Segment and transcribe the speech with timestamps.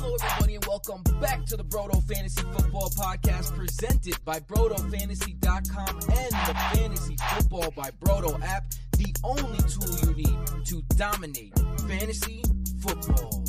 [0.00, 6.32] Hello, everybody, and welcome back to the Broto Fantasy Football Podcast presented by BrotoFantasy.com and
[6.32, 11.52] the Fantasy Football by Broto app, the only tool you need to dominate
[11.88, 12.42] fantasy
[12.80, 13.44] football.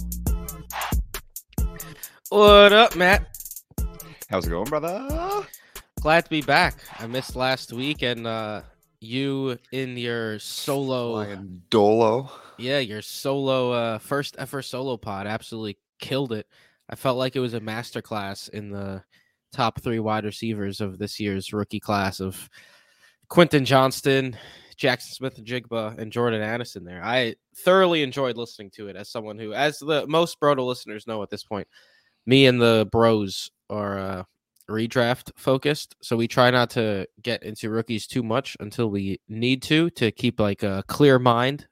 [2.29, 3.27] What up, Matt?
[4.29, 5.45] How's it going, brother?
[6.01, 6.77] Glad to be back.
[6.99, 8.61] I missed last week, and uh,
[9.01, 12.31] you in your solo, Flying Dolo.
[12.57, 16.47] yeah, your solo uh, first ever solo pod absolutely killed it.
[16.89, 19.03] I felt like it was a masterclass in the
[19.53, 22.49] top three wide receivers of this year's rookie class of
[23.27, 24.35] Quentin Johnston,
[24.75, 26.83] Jaxon Smith-Njigba, and Jordan Addison.
[26.83, 31.05] There, I thoroughly enjoyed listening to it as someone who, as the most Broto listeners
[31.05, 31.67] know at this point,
[32.25, 34.23] me and the bros are uh,
[34.69, 39.61] redraft focused, so we try not to get into rookies too much until we need
[39.63, 41.67] to to keep like a clear mind.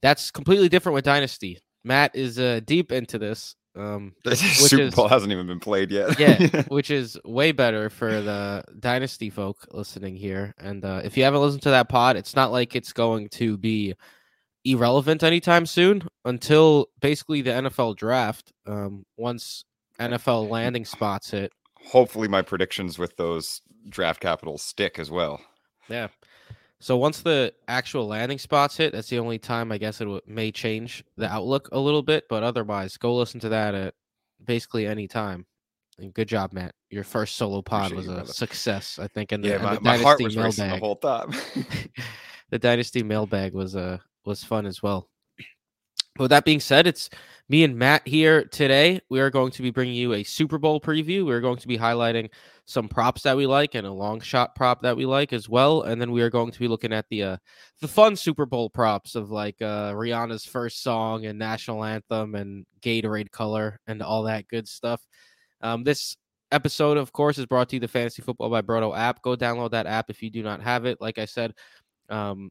[0.00, 1.58] That's completely different with Dynasty.
[1.88, 3.56] Matt is uh, deep into this.
[3.74, 6.18] Um, Super is- Bowl hasn't even been played yet.
[6.20, 10.54] yeah, which is way better for the dynasty folk listening here.
[10.58, 13.56] And uh, if you haven't listened to that pod, it's not like it's going to
[13.56, 13.94] be
[14.64, 18.52] irrelevant anytime soon until basically the NFL draft.
[18.66, 19.64] Um, once
[19.98, 21.52] NFL landing spots hit,
[21.86, 25.40] Hopefully, my predictions with those draft capitals stick as well.
[25.88, 26.08] yeah.
[26.80, 30.20] So once the actual landing spots hit, that's the only time I guess it w-
[30.26, 32.24] may change the outlook a little bit.
[32.28, 33.94] But otherwise, go listen to that at
[34.44, 35.46] basically any time.
[35.98, 36.74] And good job, Matt.
[36.90, 39.32] Your first solo pod Appreciate was a success, I think.
[39.32, 41.32] And the, Yeah, my, the my heart was racing the whole time.
[42.50, 45.08] the dynasty mailbag was uh was fun as well.
[46.18, 47.08] With that being said, it's
[47.48, 49.00] me and Matt here today.
[49.08, 51.24] We are going to be bringing you a Super Bowl preview.
[51.24, 52.30] We're going to be highlighting
[52.64, 55.82] some props that we like and a long shot prop that we like as well.
[55.82, 57.36] And then we are going to be looking at the uh,
[57.80, 62.66] the fun Super Bowl props of like uh, Rihanna's first song and national anthem and
[62.82, 65.00] Gatorade color and all that good stuff.
[65.60, 66.16] Um, this
[66.50, 69.22] episode, of course, is brought to you the Fantasy Football by Broto app.
[69.22, 71.00] Go download that app if you do not have it.
[71.00, 71.54] Like I said,
[72.08, 72.50] um,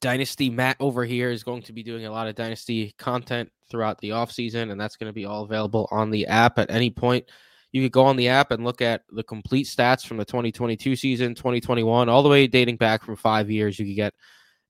[0.00, 3.98] Dynasty Matt over here is going to be doing a lot of Dynasty content throughout
[4.00, 7.24] the offseason, and that's going to be all available on the app at any point.
[7.72, 10.96] You could go on the app and look at the complete stats from the 2022
[10.96, 13.78] season, 2021, all the way dating back from five years.
[13.78, 14.14] You could get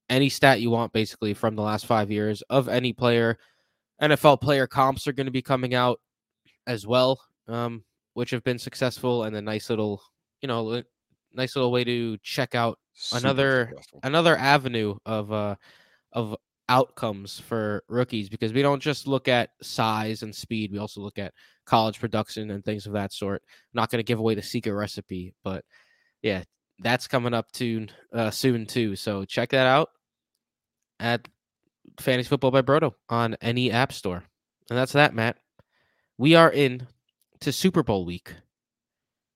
[0.08, 3.38] any stat you want basically from the last five years of any player.
[4.02, 6.00] NFL player comps are going to be coming out
[6.66, 10.02] as well, um, which have been successful and a nice little,
[10.40, 10.82] you know,
[11.38, 14.00] nice little way to check out Super Another- successful.
[14.02, 15.54] another avenue of uh
[16.12, 16.36] of
[16.68, 21.18] outcomes for rookies because we don't just look at size and speed we also look
[21.18, 21.32] at
[21.64, 23.42] college production and things of that sort.
[23.72, 25.64] Not going to give away the secret recipe but
[26.22, 26.42] yeah
[26.80, 29.90] that's coming up to uh, soon too so check that out
[31.00, 31.26] at
[32.00, 34.22] fantasy football by broto on any app store.
[34.70, 35.36] And that's that matt.
[36.18, 36.86] We are in
[37.40, 38.34] to super bowl week.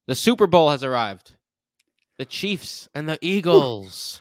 [0.08, 1.34] The super bowl has arrived
[2.22, 4.20] the chiefs and the eagles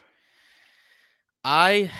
[1.44, 1.90] I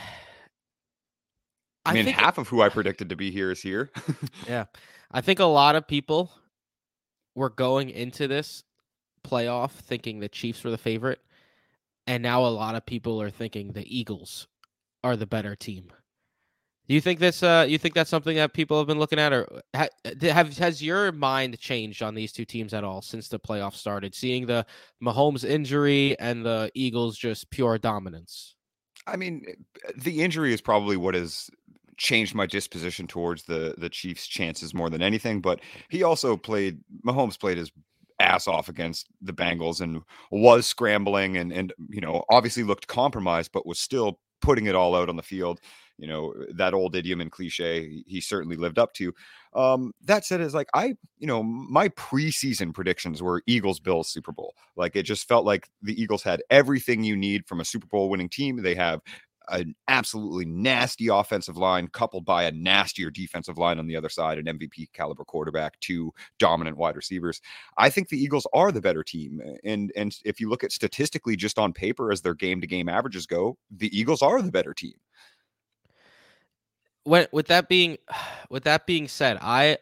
[1.85, 3.91] I mean, think half of who I predicted to be here is here.
[4.49, 4.67] yeah.
[5.11, 6.31] I think a lot of people
[7.35, 8.63] were going into this
[9.27, 11.21] playoff thinking the Chiefs were the favorite,
[12.07, 14.47] and now a lot of people are thinking the Eagles
[15.03, 15.93] are the better team.
[16.93, 17.43] Do you think this?
[17.43, 19.89] Uh, you think that's something that people have been looking at, or ha-
[20.21, 24.15] have has your mind changed on these two teams at all since the playoffs started?
[24.15, 24.67] Seeing the
[25.03, 28.57] Mahomes injury and the Eagles just pure dominance.
[29.07, 29.43] I mean,
[29.97, 31.49] the injury is probably what has
[31.97, 35.41] changed my disposition towards the the Chiefs' chances more than anything.
[35.41, 36.79] But he also played.
[37.07, 37.73] Mahomes played his
[38.21, 43.51] ass off against the Bengals and was scrambling and and you know obviously looked compromised,
[43.51, 45.59] but was still putting it all out on the field.
[45.99, 49.15] You know that old idiom and cliche he- certainly lived up to.
[49.55, 54.33] Um, that said, is like I, you know, my preseason predictions were Eagles Bills Super
[54.33, 54.55] Bowl.
[54.77, 58.09] Like it just felt like the Eagles had everything you need from a Super Bowl
[58.09, 58.63] winning team.
[58.63, 59.01] They have
[59.49, 64.39] an absolutely nasty offensive line coupled by a nastier defensive line on the other side,
[64.39, 67.41] an MVP caliber quarterback, two dominant wide receivers.
[67.77, 69.41] I think the Eagles are the better team.
[69.65, 72.89] And and if you look at statistically just on paper as their game to game
[72.89, 74.95] averages go, the Eagles are the better team.
[77.05, 77.99] With that being
[78.51, 79.79] with that being said, I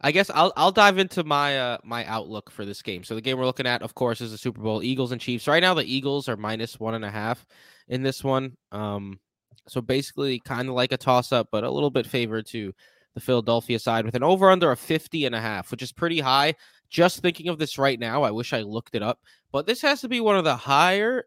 [0.00, 3.04] I guess I'll I'll dive into my uh my outlook for this game.
[3.04, 5.48] So the game we're looking at, of course, is the Super Bowl Eagles and Chiefs.
[5.48, 7.46] Right now, the Eagles are minus one and a half
[7.88, 8.56] in this one.
[8.72, 9.18] Um,
[9.66, 12.74] so basically, kind of like a toss up, but a little bit favored to
[13.14, 16.20] the Philadelphia side with an over under of 50 and a half, which is pretty
[16.20, 16.54] high.
[16.90, 19.20] Just thinking of this right now, I wish I looked it up,
[19.52, 21.24] but this has to be one of the higher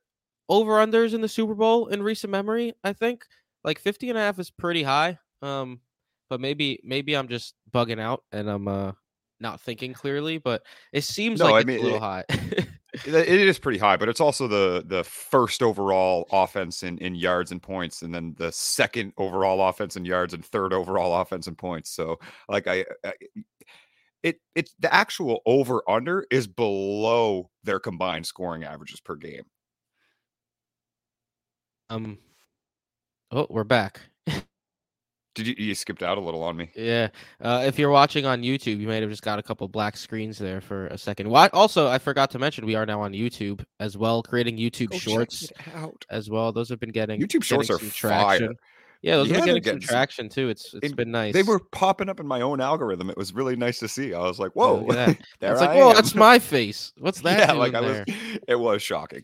[0.49, 2.73] over unders in the Super Bowl in recent memory.
[2.83, 3.25] I think
[3.67, 5.19] like 50 and a half is pretty high.
[5.43, 5.81] Um,
[6.29, 8.93] but maybe maybe I'm just bugging out and I'm uh
[9.39, 10.39] not thinking clearly.
[10.39, 12.23] But it seems No, like I it's mean, a little it- high.
[13.05, 17.51] It is pretty high, but it's also the the first overall offense in, in yards
[17.51, 21.53] and points, and then the second overall offense in yards and third overall offense in
[21.53, 21.91] points.
[21.91, 22.17] So,
[22.49, 23.13] like I, I
[24.23, 29.43] it it the actual over under is below their combined scoring averages per game.
[31.89, 32.17] um,
[33.31, 33.99] oh, we're back.
[35.35, 36.71] Did you you skipped out a little on me?
[36.75, 37.09] Yeah.
[37.39, 40.37] Uh, if you're watching on YouTube, you might have just got a couple black screens
[40.39, 41.29] there for a second.
[41.29, 41.47] Why?
[41.53, 44.97] Also, I forgot to mention we are now on YouTube as well, creating YouTube Go
[44.97, 46.03] Shorts out.
[46.09, 46.51] as well.
[46.51, 48.53] Those have been getting YouTube Shorts getting are some fire.
[49.03, 50.49] Yeah, those Yeah, they're getting, getting some traction too.
[50.49, 51.33] It's it's And been nice.
[51.33, 53.11] They were popping up in my own algorithm.
[53.11, 54.15] It was really nice to see.
[54.15, 55.17] I was like, "Whoa!" look at that.
[55.39, 56.93] there it's like, whoa, that's my face.
[56.97, 57.37] What's that?
[57.49, 58.05] yeah, like I was.
[58.47, 59.23] It was shocking,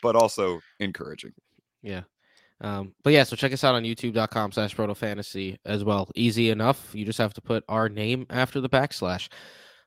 [0.00, 1.32] but also encouraging.
[1.82, 2.02] Yeah.
[2.60, 6.10] Um, but yeah, so check us out on youtube.com slash broto fantasy as well.
[6.14, 6.94] Easy enough.
[6.94, 9.28] You just have to put our name after the backslash.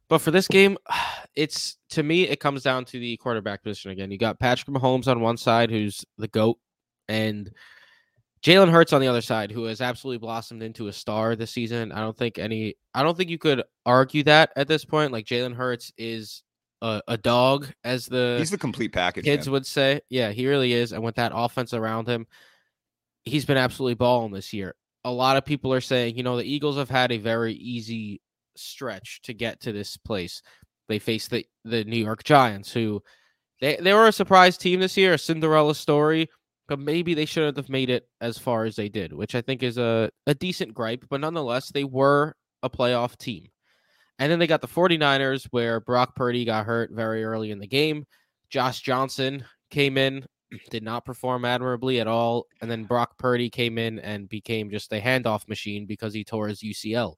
[0.10, 0.78] But for this game,
[1.36, 4.12] it's to me, it comes down to the quarterback position again.
[4.12, 6.58] You got Patrick Mahomes on one side, who's the GOAT,
[7.08, 7.52] and
[8.44, 11.92] Jalen Hurts on the other side, who has absolutely blossomed into a star this season.
[11.92, 15.12] I don't think any I don't think you could argue that at this point.
[15.12, 16.44] Like Jalen Hurts is
[16.82, 19.24] a, a dog, as the He's the complete package.
[19.26, 19.54] kids man.
[19.54, 20.02] would say.
[20.10, 20.92] Yeah, he really is.
[20.92, 22.28] And with that offense around him,
[23.26, 24.76] he's been absolutely balling this year.
[25.06, 28.22] A lot of people are saying, you know, the Eagles have had a very easy
[28.56, 30.42] stretch to get to this place.
[30.88, 33.02] They faced the, the New York Giants, who
[33.62, 36.30] they, they were a surprise team this year, a Cinderella story,
[36.68, 39.64] but maybe they shouldn't have made it as far as they did, which I think
[39.64, 41.06] is a, a decent gripe.
[41.10, 43.48] But nonetheless, they were a playoff team.
[44.20, 47.68] And then they got the 49ers, where Brock Purdy got hurt very early in the
[47.68, 48.06] game.
[48.50, 50.26] Josh Johnson came in,
[50.70, 52.48] did not perform admirably at all.
[52.62, 56.48] And then Brock Purdy came in and became just a handoff machine because he tore
[56.48, 57.18] his UCL.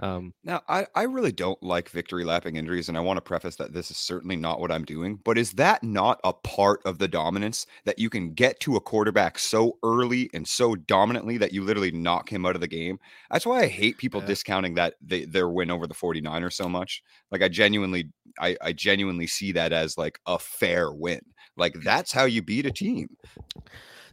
[0.00, 3.56] Um, Now, I, I really don't like victory lapping injuries, and I want to preface
[3.56, 5.16] that this is certainly not what I'm doing.
[5.16, 8.80] But is that not a part of the dominance that you can get to a
[8.80, 12.98] quarterback so early and so dominantly that you literally knock him out of the game?
[13.30, 14.22] That's why I hate people Yeah.
[14.22, 17.02] discounting that they, their win over the 49ers so much.
[17.30, 21.20] Like I genuinely, I, I genuinely see that as like a fair win.
[21.60, 23.16] Like that's how you beat a team.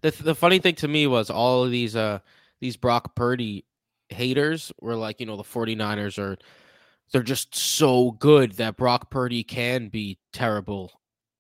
[0.02, 2.20] the the funny thing to me was all of these uh
[2.62, 3.66] these Brock Purdy
[4.10, 6.38] haters were like, you know, the 49ers are
[7.12, 10.92] they're just so good that Brock Purdy can be terrible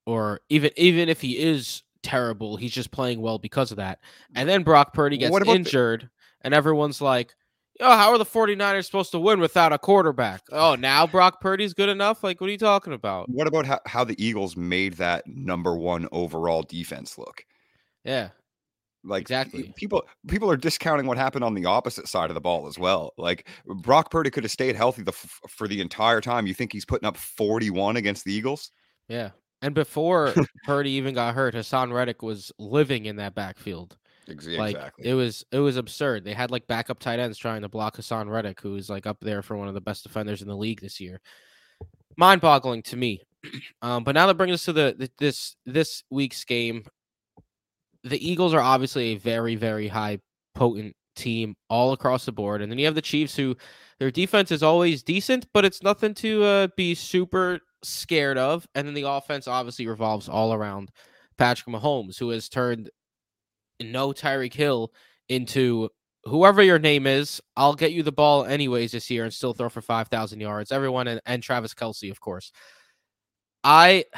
[0.05, 3.99] or even even if he is terrible, he's just playing well because of that.
[4.35, 6.09] And then Brock Purdy gets about the- injured
[6.41, 7.35] and everyone's like,
[7.79, 11.73] "Oh, how are the 49ers supposed to win without a quarterback?" Oh, now Brock Purdy's
[11.73, 12.23] good enough?
[12.23, 13.29] Like what are you talking about?
[13.29, 17.43] What about how, how the Eagles made that number one overall defense look?
[18.03, 18.29] Yeah.
[19.03, 19.71] Like Exactly.
[19.75, 23.13] people people are discounting what happened on the opposite side of the ball as well.
[23.17, 26.45] Like Brock Purdy could have stayed healthy the, f- for the entire time.
[26.47, 28.71] You think he's putting up 41 against the Eagles?
[29.07, 29.29] Yeah.
[29.61, 30.33] And before
[30.65, 33.97] Purdy even got hurt, Haason Reddick was living in that backfield.
[34.59, 36.23] Like it was it was absurd.
[36.23, 39.41] They had like backup tight ends trying to block Haason Reddick, who's like up there
[39.41, 41.21] for one of the best defenders in the league this year.
[42.17, 43.21] Mind boggling to me.
[43.81, 46.83] Um, but now that brings us to the, the this this week's game.
[48.03, 50.19] The Eagles are obviously a very, very high
[50.55, 52.61] potent team all across the board.
[52.61, 53.55] And then you have the Chiefs who
[53.99, 58.67] their defense is always decent, but it's nothing to uh, be super scared of.
[58.75, 60.91] And then the offense obviously revolves all around
[61.37, 62.89] Patrick Mahomes, who has turned
[63.81, 64.91] no Tyreek Hill
[65.29, 65.89] into
[66.25, 67.41] whoever your name is.
[67.55, 70.71] I'll get you the ball anyways this year and still throw for 5,000 yards.
[70.71, 72.51] Everyone and, and Travis Kelce, of course.
[73.63, 74.05] I.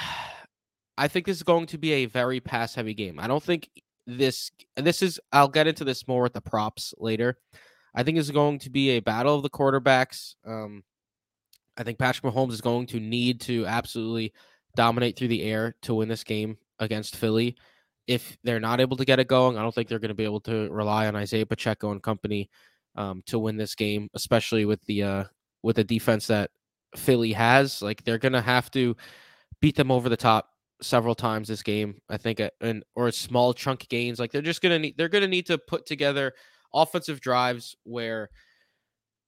[0.97, 3.21] I think this is going to be a very pass heavy game.
[3.21, 3.69] I don't think
[4.05, 7.37] this this is I'll get into this more with the props later.
[7.95, 10.35] I think it's going to be a battle of the quarterbacks.
[10.45, 10.83] Um,
[11.77, 14.33] I think Patrick Mahomes is going to need to absolutely
[14.75, 17.55] dominate through the air to win this game against Philly.
[18.09, 20.23] If they're not able to get it going, I don't think they're going to be
[20.23, 22.49] able to rely on Isaiah Pacheco and company
[22.95, 25.23] um, to win this game, especially with the uh,
[25.61, 26.49] with the defense that
[26.95, 27.83] Philly has.
[27.83, 28.97] Like they're going to have to
[29.61, 30.49] beat them over the top
[30.81, 32.01] several times this game.
[32.09, 34.19] I think, and or small chunk gains.
[34.19, 36.33] Like they're just gonna need they're gonna need to put together
[36.73, 38.29] offensive drives where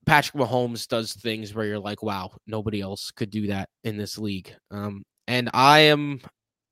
[0.06, 4.18] Patrick Mahomes does things where you're like, wow, nobody else could do that in this
[4.18, 4.54] league.
[4.72, 6.22] Um, and I am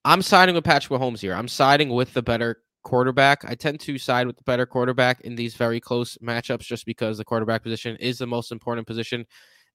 [0.05, 1.33] I'm siding with Patrick Mahomes here.
[1.33, 3.43] I'm siding with the better quarterback.
[3.45, 7.17] I tend to side with the better quarterback in these very close matchups just because
[7.17, 9.25] the quarterback position is the most important position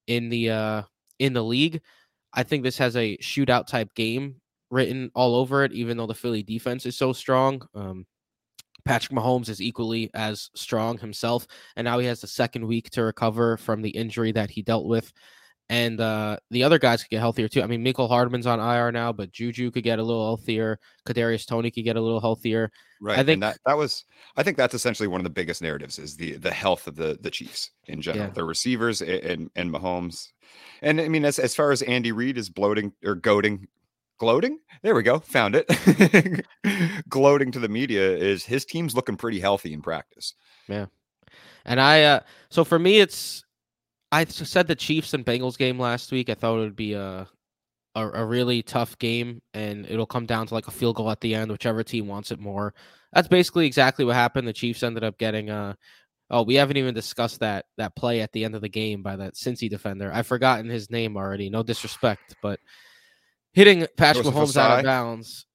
[0.07, 0.83] in the uh
[1.19, 1.81] in the league.
[2.33, 4.37] I think this has a shootout type game
[4.71, 7.63] written all over it, even though the Philly defense is so strong.
[7.75, 8.07] Um,
[8.85, 13.03] Patrick Mahomes is equally as strong himself, and now he has the second week to
[13.05, 15.13] recover from the injury that he dealt with.
[15.75, 17.61] And uh, the other guys could get healthier too.
[17.61, 20.79] I mean, Mecole Hardman's on IR now, but Juju could get a little healthier.
[21.05, 22.71] Kadarius Toney could get a little healthier.
[23.01, 23.19] Right.
[23.19, 24.05] I think that that was.
[24.37, 27.19] I think that's essentially one of the biggest narratives is the the health of the
[27.21, 28.33] the Chiefs in general, yeah.
[28.33, 30.29] the receivers and and Mahomes.
[30.81, 33.67] And I mean, as as far as Andy Reid is bloating or goading
[34.17, 36.47] gloating there we go found it
[37.09, 40.35] gloating to the media is his team's looking pretty healthy in practice
[40.69, 40.87] yeah
[41.65, 43.45] and i uh so for me it's
[44.15, 47.29] i said the chiefs and bengals game last week i thought it would be a,
[47.95, 51.21] a a, really tough game and it'll come down to like a field goal at
[51.21, 52.75] the end whichever team wants it more
[53.13, 55.75] that's basically exactly what happened the chiefs ended up getting uh
[56.31, 59.17] Oh, we haven't even discussed that that play at the end of the game by
[59.17, 60.11] that Cincy defender.
[60.13, 61.51] I've forgotten his name already.
[61.51, 62.61] No disrespect, but
[63.53, 65.47] hitting Patrick Mahomes out of bounds.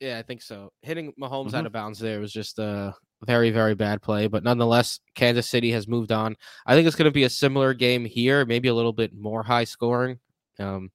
[0.00, 0.72] Yeah, I think so.
[0.82, 1.56] Hitting Mahomes mm-hmm.
[1.56, 4.26] out of bounds there was just a very, very bad play.
[4.26, 6.36] But nonetheless, Kansas City has moved on.
[6.66, 9.42] I think it's going to be a similar game here, maybe a little bit more
[9.42, 10.18] high scoring.
[10.58, 10.90] Um,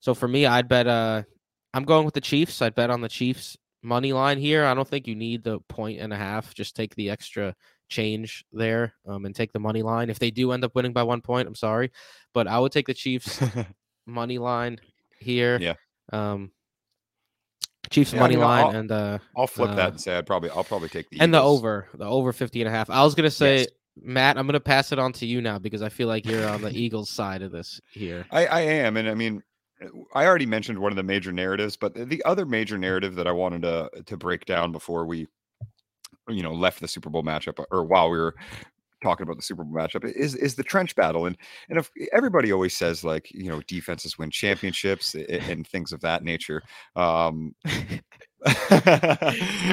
[0.00, 0.86] so for me, I'd bet.
[0.86, 1.22] Uh,
[1.74, 2.62] I'm going with the Chiefs.
[2.62, 4.64] I'd bet on the Chiefs money line here.
[4.64, 6.54] I don't think you need the point and a half.
[6.54, 7.54] Just take the extra
[7.88, 10.10] change there um, and take the money line.
[10.10, 11.90] If they do end up winning by one point, I'm sorry,
[12.34, 13.42] but I would take the Chiefs
[14.06, 14.78] money line
[15.20, 15.58] here.
[15.60, 15.74] Yeah.
[16.12, 16.52] Um,
[17.90, 20.16] Chiefs yeah, money I mean, line I'll, and uh, I'll flip uh, that and say
[20.16, 22.90] I'd probably I'll probably take the and the over the over 50 and a half.
[22.90, 23.68] I was gonna say yes.
[24.00, 26.62] Matt, I'm gonna pass it on to you now because I feel like you're on
[26.62, 28.26] the Eagles side of this here.
[28.30, 29.42] I, I am, and I mean,
[30.14, 33.32] I already mentioned one of the major narratives, but the other major narrative that I
[33.32, 35.26] wanted to to break down before we,
[36.28, 38.34] you know, left the Super Bowl matchup or while we were
[39.02, 41.36] talking about the Super Bowl matchup is is the trench battle, and
[41.68, 46.00] and if everybody always says like you know defenses win championships and, and things of
[46.00, 46.62] that nature.
[46.96, 47.54] Um,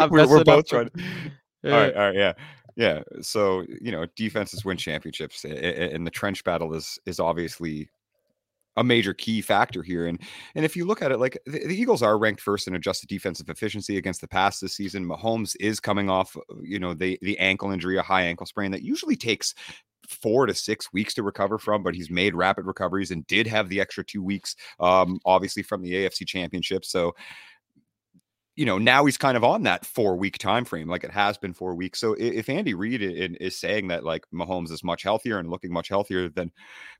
[0.10, 0.90] we're, we're both trying.
[0.90, 1.04] To,
[1.66, 2.34] all right, all right, yeah,
[2.76, 3.02] yeah.
[3.22, 7.90] So you know defenses win championships, and the trench battle is is obviously
[8.78, 10.08] a major key factor here.
[10.08, 10.20] And
[10.56, 13.08] and if you look at it, like the, the, Eagles are ranked first in adjusted
[13.08, 15.08] defensive efficiency against the pass this season.
[15.08, 18.72] Mahomes is coming off, uh, you know, the the ankle injury, a high ankle sprain
[18.72, 19.54] that usually takes
[20.10, 23.70] four to six weeks to recover from, but he's made rapid recoveries and did have
[23.70, 26.86] the extra two weeks, um, obviously from the AFC Championship.
[26.86, 27.16] So
[28.56, 31.38] you know now he's kind of on that four week time frame like it has
[31.38, 32.00] been four weeks.
[32.00, 35.90] So if andy reid is saying that like mahomes is much healthier and looking much
[35.90, 36.52] healthier then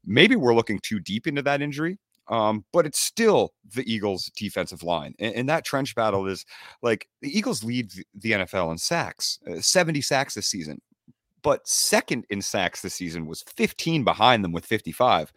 [0.06, 1.98] maybe we're looking too deep into that injury
[2.28, 6.46] um, but it's still the eagles defensive line and, and, that trench battle is
[6.82, 10.82] like the eagles lead the nfl in sacks uh, 70 sacks this season
[11.44, 15.32] but second in sacks this season was 15 behind them with 55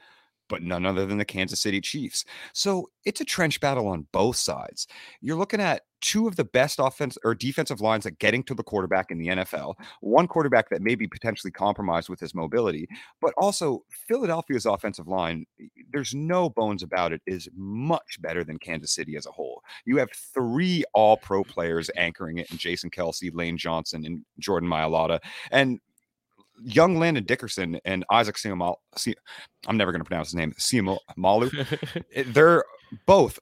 [0.49, 2.25] but none other than the Kansas City Chiefs.
[2.53, 4.87] So it's a trench battle on both sides.
[5.21, 8.63] You're looking at two of the best offense or defensive lines at getting to the
[8.63, 9.75] quarterback in the NFL.
[10.01, 12.89] One quarterback that may be potentially compromised with his mobility,
[13.21, 15.47] but also Philadelphia's offensive line,
[15.93, 19.63] there's no bones about it, is much better than Kansas City as a whole.
[19.85, 24.69] You have three all pro players anchoring it in Jason Kelce, Lane Johnson, and Jordan
[24.69, 25.21] Mailata.
[25.51, 25.81] And
[26.63, 28.77] young Landon Dickerson and Isaac Seumalo,
[29.67, 31.67] I'm never going to pronounce his name, Seumalo,
[32.15, 32.65] eh, they're
[33.07, 33.39] both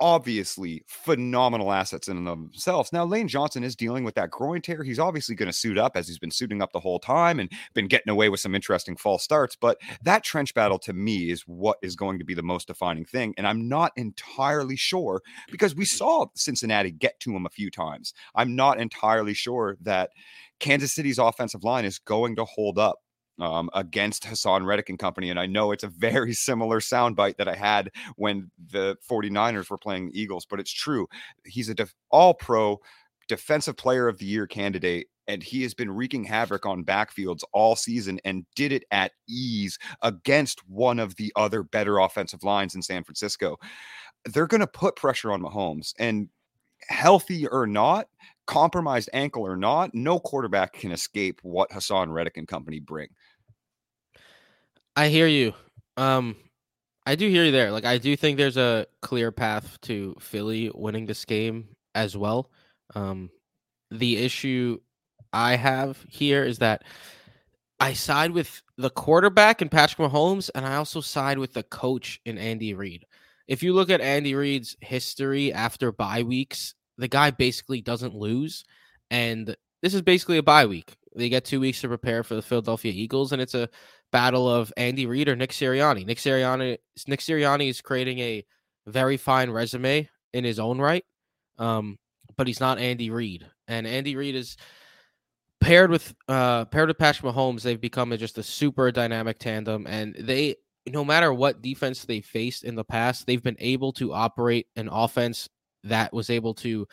[0.00, 2.92] obviously phenomenal assets in themselves.
[2.92, 4.82] Now, Lane Johnson is dealing with that groin tear.
[4.82, 7.50] He's obviously going to suit up as he's been suiting up the whole time and
[7.74, 9.56] been getting away with some interesting false starts.
[9.56, 13.04] But that trench battle to me is what is going to be the most defining
[13.04, 13.34] thing.
[13.36, 18.14] And I'm not entirely sure because we saw Cincinnati get to him a few times.
[18.34, 20.10] I'm not entirely sure that
[20.58, 23.00] Kansas City's offensive line is going to hold up
[23.42, 25.30] um, against Haason Reddick and company.
[25.30, 29.78] And I know it's a very similar soundbite that I had when the 49ers were
[29.78, 31.06] playing Eagles, but it's true.
[31.44, 32.80] He's a def- all pro
[33.28, 35.06] defensive player of the year candidate.
[35.28, 39.78] And he has been wreaking havoc on backfields all season and did it at ease
[40.02, 43.56] against one of the other better offensive lines in San Francisco.
[44.24, 45.94] They're going to put pressure on Mahomes.
[46.00, 46.28] And
[46.88, 48.08] healthy or not,
[48.46, 53.08] compromised ankle or not, no quarterback can escape what Haason Reddick and company bring.
[55.00, 55.54] I hear you.
[55.96, 56.36] Um,
[57.06, 57.70] I do hear you there.
[57.70, 62.50] Like, I do think there's a clear path to Philly winning this game as well.
[62.94, 63.30] Um,
[63.90, 64.78] the issue
[65.32, 66.84] I have here is that
[67.80, 72.20] I side with the quarterback and Patrick Mahomes, and I also side with the coach
[72.26, 73.06] in Andy Reid.
[73.48, 78.64] If you look at Andy Reid's history after bye weeks, the guy basically doesn't lose.
[79.10, 80.94] And this is basically a bye week.
[81.16, 83.70] They get two weeks to prepare for the Philadelphia Eagles, and it's a
[84.12, 86.04] battle of Andy Reid or Nick Sirianni.
[86.06, 88.44] Nick Sirianni, Nick Sirianni is creating a
[88.86, 91.04] very fine resume in his own right,
[91.58, 91.98] um,
[92.36, 93.46] but he's not Andy Reid.
[93.68, 94.56] And Andy Reid is
[95.60, 100.14] paired with uh paired with Patrick Mahomes, they've become just a super dynamic tandem, and
[100.18, 104.66] they no matter what defense they faced in the past, they've been able to operate
[104.76, 105.48] an offense
[105.84, 106.86] that was able to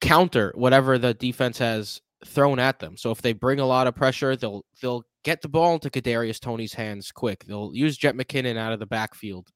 [0.00, 2.96] counter whatever the defense has thrown at them.
[2.96, 6.38] So if they bring a lot of pressure, they'll they'll get the ball into Kadarius
[6.38, 7.44] Toney's hands quick.
[7.44, 9.48] They'll use Jet McKinnon out of the backfield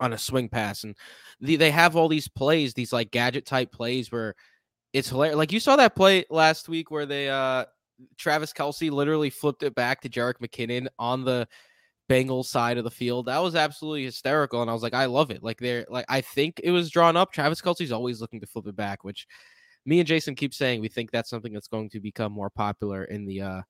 [0.00, 0.94] on a swing pass, and
[1.40, 4.34] the, they have all these plays, these like gadget type plays where
[4.92, 5.38] it's hilarious.
[5.38, 7.64] Like you saw that play last week where they uh
[8.18, 11.48] Travis Kelce literally flipped it back to Jerick McKinnon on the
[12.10, 13.26] Bengals side of the field.
[13.26, 14.60] That was absolutely hysterical.
[14.60, 15.42] And I was like, I love it.
[15.42, 17.32] Like they're like I think it was drawn up.
[17.32, 19.26] Travis Kelce's always looking to flip it back, which
[19.86, 23.04] me and Jason keep saying we think that's something that's going to become more popular
[23.04, 23.62] in the uh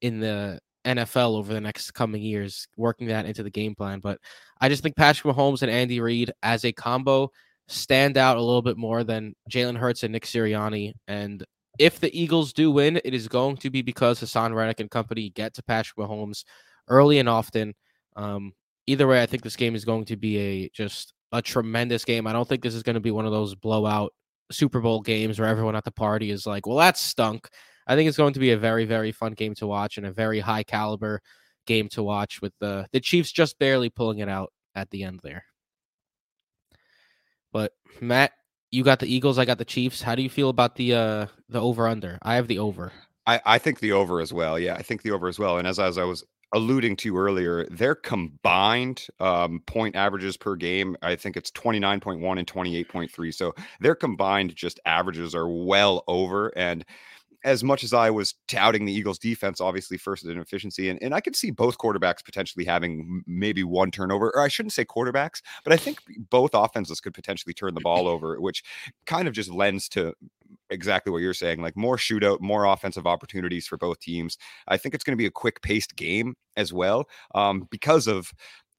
[0.00, 4.00] in the NFL over the next coming years, working that into the game plan.
[4.00, 4.18] But
[4.60, 7.30] I just think Patrick Mahomes and Andy Reid as a combo
[7.68, 10.92] stand out a little bit more than Jalen Hurts and Nick Sirianni.
[11.06, 11.44] And
[11.78, 15.30] if the Eagles do win, it is going to be because Haason Reddick and company
[15.30, 16.44] get to Patrick Mahomes
[16.88, 17.74] early and often.
[18.16, 18.52] Um,
[18.86, 22.26] either way, I think this game is going to be a just a tremendous game.
[22.26, 24.12] I don't think this is going to be one of those blowout
[24.50, 27.48] Super Bowl games where everyone at the party is like, "Well, that stunk."
[27.90, 30.12] I think it's going to be a very, very fun game to watch and a
[30.12, 31.20] very high caliber
[31.66, 35.18] game to watch with the the Chiefs just barely pulling it out at the end
[35.24, 35.44] there.
[37.52, 38.30] But Matt,
[38.70, 40.02] you got the Eagles, I got the Chiefs.
[40.02, 42.16] How do you feel about the uh the over under?
[42.22, 42.92] I have the over.
[43.26, 44.56] I, I think the over as well.
[44.56, 45.58] Yeah, I think the over as well.
[45.58, 50.96] And as, as I was alluding to earlier, their combined um, point averages per game,
[51.02, 53.34] I think it's 29.1 and 28.3.
[53.34, 56.48] So their combined just averages are well over.
[56.56, 56.84] And
[57.44, 61.14] as much as I was touting the Eagles defense, obviously first in efficiency, and, and
[61.14, 65.40] I could see both quarterbacks potentially having maybe one turnover, or I shouldn't say quarterbacks,
[65.64, 65.98] but I think
[66.30, 68.62] both offenses could potentially turn the ball over, which
[69.06, 70.14] kind of just lends to
[70.68, 74.36] exactly what you're saying like more shootout more offensive opportunities for both teams.
[74.68, 78.32] I think it's going to be a quick paced game as well um, because of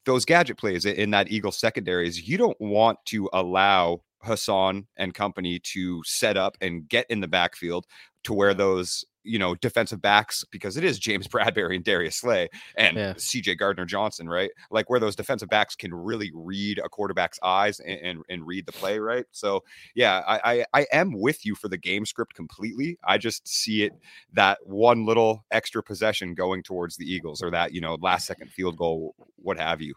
[0.06, 5.60] those gadget plays in that eagle secondaries you don't want to allow Haason and company
[5.60, 7.86] to set up and get in the backfield
[8.24, 12.50] to where those you know defensive backs because it is James Bradberry and Darius Slay
[12.76, 13.14] and yeah.
[13.14, 14.52] CJ Gardner Johnson, right?
[14.70, 18.66] Like where those defensive backs can really read a quarterback's eyes and, and, and read
[18.66, 19.26] the play, right?
[19.32, 19.64] So
[19.96, 22.98] yeah, I, I, I am with you for the game script completely.
[23.04, 23.94] I just see it
[24.34, 28.52] that one little extra possession going towards the Eagles or that you know last second
[28.52, 29.94] field goal, what have you.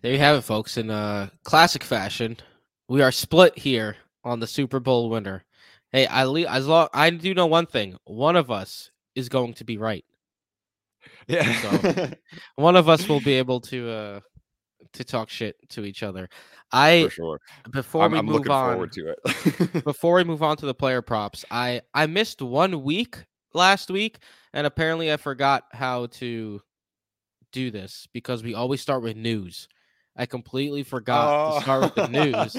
[0.00, 0.76] There you have it, folks.
[0.76, 2.38] In uh, classic fashion,
[2.88, 5.44] we are split here on the Super Bowl winner.
[5.92, 7.96] Hey, I le- as long I do know one thing.
[8.04, 10.04] One of us is going to be right.
[11.26, 11.60] Yeah.
[11.60, 12.08] So
[12.56, 14.20] one of us will be able to uh
[14.94, 16.28] to talk shit to each other.
[16.72, 17.40] I for sure.
[17.70, 19.84] Before I'm, we I'm move on, forward to it.
[19.84, 23.24] before we move on to the player props, I I missed one week
[23.54, 24.18] last week,
[24.52, 26.60] and apparently I forgot how to
[27.52, 29.68] do this because we always start with news.
[30.16, 32.56] I completely forgot to start with the news.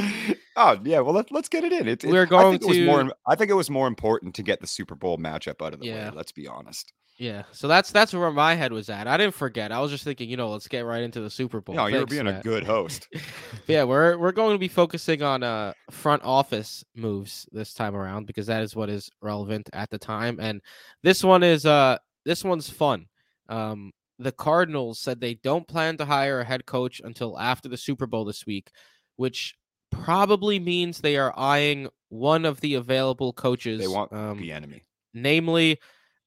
[0.56, 1.88] oh yeah, well let, let's get it in.
[1.88, 2.66] It, We're going to.
[2.66, 5.66] It was more, I think it was more important to get the Super Bowl matchup
[5.66, 6.10] out of the Yeah.
[6.10, 6.16] way.
[6.16, 6.94] Let's be honest.
[7.18, 9.08] Yeah, so that's that's where my head was at.
[9.08, 9.72] I didn't forget.
[9.72, 11.76] I was just thinking, you know, let's get right into the Super Bowl.
[11.76, 13.08] No, you're Thanks, being a good host.
[13.68, 18.26] yeah, we're we're going to be focusing on uh front office moves this time around
[18.26, 20.40] because that is what is relevant at the time.
[20.40, 20.60] And
[21.04, 23.06] this one is uh this one's fun.
[23.48, 27.78] Um the Cardinals said they don't plan to hire a head coach until after the
[27.78, 28.70] Super Bowl this week,
[29.16, 29.56] which
[29.92, 33.80] probably means they are eyeing one of the available coaches.
[33.80, 34.84] They want um, the enemy.
[35.14, 35.80] namely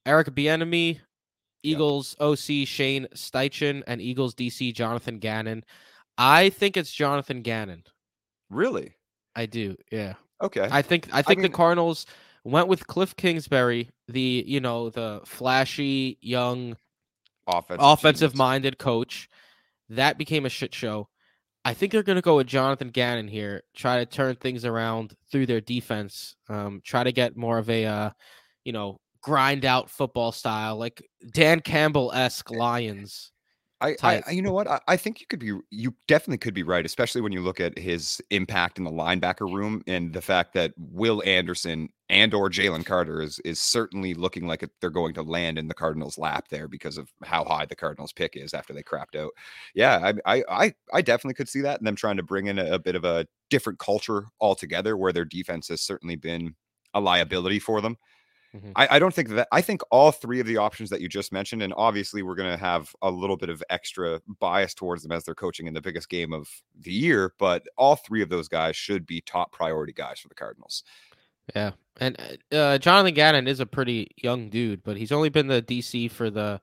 [0.04, 1.00] Eric Bieniemy,
[1.62, 5.64] Eagles OC Shane Steichen, and Eagles DC Jonathan Gannon.
[6.18, 7.84] I think it's Jonathan Gannon.
[8.50, 8.94] Really?
[9.34, 9.76] I do.
[9.90, 10.14] Yeah.
[10.42, 10.68] Okay.
[10.70, 12.06] I think I think mean- the Cardinals
[12.44, 16.76] went with Cliff Kingsbury, the you know the flashy young
[17.46, 19.28] offensive offensive minded coach.
[19.88, 21.08] That became a shit show.
[21.64, 25.14] I think they're going to go with Jonathan Gannon here, try to turn things around
[25.32, 28.10] through their defense, um, try to get more of a, uh,
[28.64, 33.32] you know, grind out football style, like Dan Campbell esque Lions.
[33.80, 34.22] I, I.
[34.26, 34.68] I- you know what?
[34.68, 37.58] I, I think you could be, you definitely could be right, especially when you look
[37.58, 42.48] at his impact in the linebacker room and the fact that Will Anderson and or
[42.50, 46.46] Jalen Carter is is certainly looking like they're going to land in the Cardinals' lap
[46.50, 49.32] there because of how high the Cardinals' pick is after they crapped out.
[49.74, 52.58] Yeah, I, I, I, I definitely could see that, and them trying to bring in
[52.58, 56.54] a, a bit of a different culture altogether, where their defense has certainly been
[56.94, 57.96] a liability for them.
[58.54, 58.76] Mhm.
[58.76, 61.32] I, I don't think that I think all three of the options that you just
[61.32, 65.12] mentioned, and obviously we're going to have a little bit of extra bias towards them
[65.12, 68.48] as they're coaching in the biggest game of the year, but all three of those
[68.48, 70.84] guys should be top priority guys for the Cardinals.
[71.54, 72.16] Yeah, and
[72.52, 76.10] uh, uh, Jonathan Gannon is a pretty young dude, but he's only been the DC
[76.10, 76.60] for the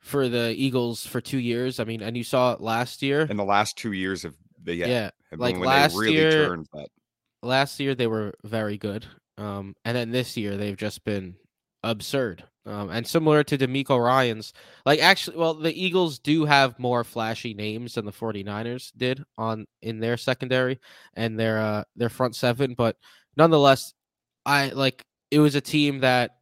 [0.00, 1.80] for the Eagles for two years.
[1.80, 3.22] I mean, and you saw it last year.
[3.22, 6.56] In the last two years of the yeah, yeah, like last they really year-
[7.42, 9.06] last year they were very good.
[9.38, 11.36] Um, and then this year they've just been
[11.82, 12.44] absurd.
[12.66, 14.52] Um, and similar to DeMeco Ryans,
[14.84, 19.66] like actually, well, the Eagles do have more flashy names than the 49ers did on
[19.80, 20.78] in their secondary
[21.14, 22.96] and their uh their front seven, but
[23.36, 23.94] nonetheless,
[24.44, 26.32] I like it was a team that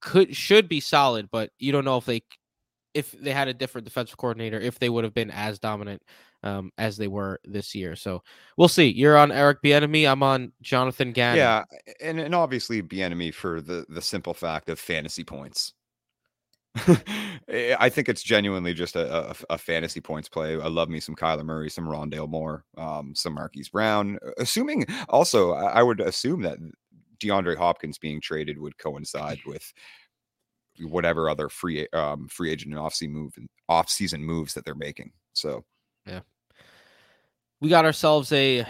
[0.00, 2.22] could should be solid, but you don't know if they
[2.94, 6.02] if they had a different defensive coordinator, if they would have been as dominant
[6.42, 7.94] um, as they were this year.
[7.94, 8.22] So
[8.56, 8.88] we'll see.
[8.88, 10.10] You're on Eric Bieniemy.
[10.10, 11.38] I'm on Jonathan Gannon.
[11.38, 11.64] Yeah,
[12.00, 15.74] and and obviously enemy for the the simple fact of fantasy points.
[17.48, 20.52] Eh, I think it's genuinely just a, a, a fantasy points play.
[20.52, 24.18] I love me some Kyler Murray, some Rondale Moore, um, some Marquise Brown.
[24.38, 26.58] Assuming also, I would assume that
[27.18, 29.72] DeAndre Hopkins being traded would coincide with
[30.78, 33.32] whatever other free um, free agent and off season move
[33.68, 35.10] off season moves that they're making.
[35.32, 35.64] So
[36.06, 36.20] yeah,
[37.60, 38.64] we got ourselves a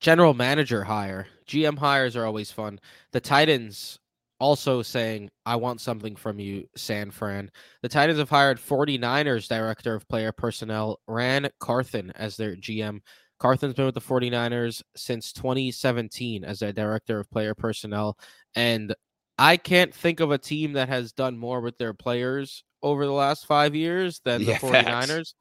[0.00, 1.26] general manager hire.
[1.46, 2.80] GM hires are always fun.
[3.12, 3.98] The Titans
[4.42, 7.48] also saying, I want something from you, San Fran.
[7.82, 12.98] The Titans have hired 49ers director of player personnel, Ran Carthon, as their GM.
[13.38, 18.18] Carthon's been with the 49ers since 2017 as their director of player personnel.
[18.56, 18.92] And
[19.38, 23.12] I can't think of a team that has done more with their players over the
[23.12, 25.34] last five years than Yeah, the 49ers.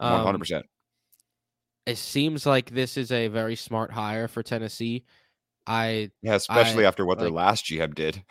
[0.00, 0.66] Um, hundred percent.
[1.86, 5.04] it seems like this is a very smart hire for Tennessee.
[5.66, 8.22] I Yeah, especially I, after what their last GM did.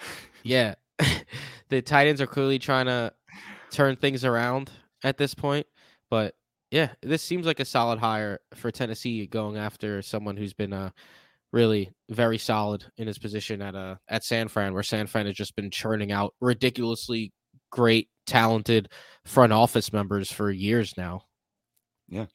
[0.43, 0.75] yeah,
[1.69, 3.13] the Titans are clearly trying to
[3.71, 4.69] turn things around
[5.03, 5.65] at this point,
[6.09, 6.35] but
[6.71, 10.89] yeah, this seems like a solid hire for Tennessee going after someone who's been uh
[11.53, 15.35] really very solid in his position at uh at San Fran, where San Fran has
[15.35, 17.31] just been churning out ridiculously
[17.71, 18.89] great, talented
[19.25, 21.23] front office members for years now.
[22.07, 22.25] Yeah.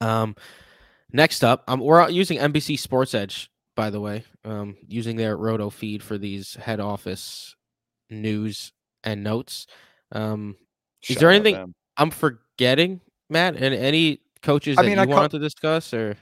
[0.00, 0.34] Um,
[1.12, 5.70] next up, um, we're using NBC Sports Edge, by the way, um, using their Roto
[5.70, 7.54] feed for these head office
[8.10, 8.72] news
[9.04, 9.66] and notes.
[10.12, 10.56] Um,
[11.08, 11.74] Is there anything-.
[11.98, 15.94] I'm forgetting, Matt, and any coaches I that mean, you I co- wanted to discuss,
[15.94, 16.16] or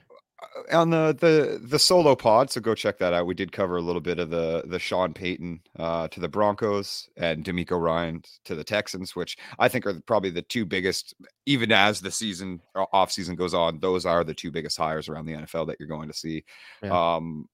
[0.72, 3.26] on the the the solo pod so go check that out.
[3.26, 7.08] We did cover a little bit of the the sean payton uh to the broncos
[7.16, 11.14] and DeMeco ryan to the texans which i think are probably the two biggest
[11.46, 15.08] even as the season or off season goes on those are the two biggest hires
[15.08, 16.44] around the nfl that you're going to see.
[16.82, 17.16] Yeah.
[17.16, 17.48] um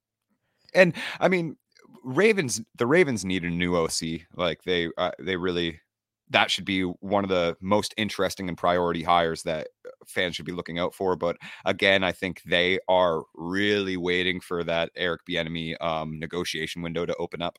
[0.74, 1.56] and i mean
[2.04, 4.00] ravens the ravens need a new oc
[4.36, 5.80] like they uh, they really
[6.30, 10.44] that should be one of the most interesting and priority hires that uh, fans should
[10.46, 11.16] be looking out for.
[11.16, 17.04] But again, I think they are really waiting for that Eric Bieniemy um, negotiation window
[17.04, 17.58] to open up.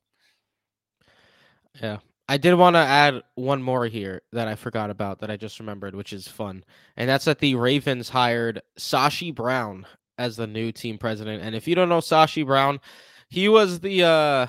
[1.81, 1.97] Yeah.
[2.29, 5.59] I did want to add one more here that I forgot about that I just
[5.59, 6.63] remembered, which is fun.
[6.95, 9.85] And that's that the Ravens hired Sashi Brown
[10.17, 11.43] as the new team president.
[11.43, 12.79] And if you don't know Sashi Brown,
[13.27, 14.47] he was the uh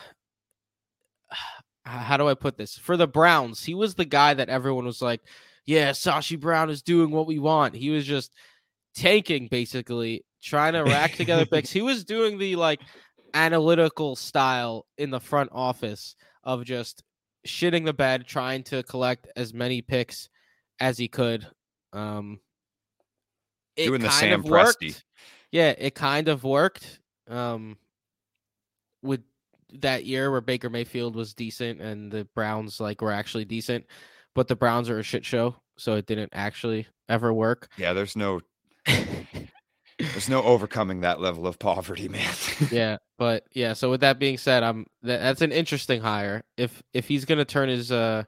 [1.85, 2.77] how do I put this?
[2.77, 5.21] For the Browns, he was the guy that everyone was like,
[5.67, 8.33] "Yeah, Sashi Brown is doing what we want." He was just
[8.95, 11.71] tanking basically, trying to rack together picks.
[11.71, 12.81] He was doing the like
[13.35, 16.15] analytical style in the front office
[16.45, 17.03] of just
[17.47, 20.29] shitting the bed, trying to collect as many picks
[20.81, 21.47] as he could.
[21.93, 22.41] Um,
[23.77, 24.83] it Doing the kind Sam of worked.
[24.83, 25.03] Presti.
[25.51, 27.01] Yeah, it kind of worked.
[27.29, 27.77] Um,
[29.03, 29.23] with
[29.81, 33.87] that year where Baker Mayfield was decent and the Browns like were actually decent,
[34.35, 37.69] but the Browns are a shit show, so it didn't actually ever work.
[37.77, 38.41] Yeah, there's no
[38.87, 42.35] there's no overcoming that level of poverty, man.
[42.71, 43.73] yeah, but yeah.
[43.73, 46.43] So with that being said, I'm that, that's an interesting hire.
[46.57, 48.25] If if he's gonna turn his uh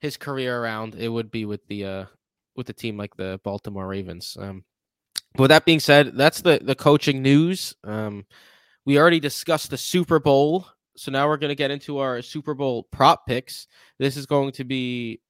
[0.00, 2.04] his career around, it would be with the uh
[2.56, 4.36] with the team like the Baltimore Ravens.
[4.38, 4.64] Um,
[5.34, 7.74] but with that being said, that's the the coaching news.
[7.84, 8.26] Um,
[8.86, 10.66] we already discussed the Super Bowl,
[10.96, 13.66] so now we're gonna get into our Super Bowl prop picks.
[13.98, 15.20] This is going to be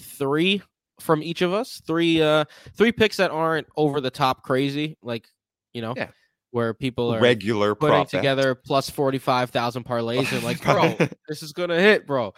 [0.00, 0.62] three
[1.00, 1.80] from each of us.
[1.86, 2.44] Three uh
[2.76, 5.28] three picks that aren't over the top crazy, like
[5.72, 6.10] you know, Yeah.
[6.50, 10.96] where people are Regular putting together plus 45,000 parlays and like, bro,
[11.28, 12.32] this is going to hit, bro.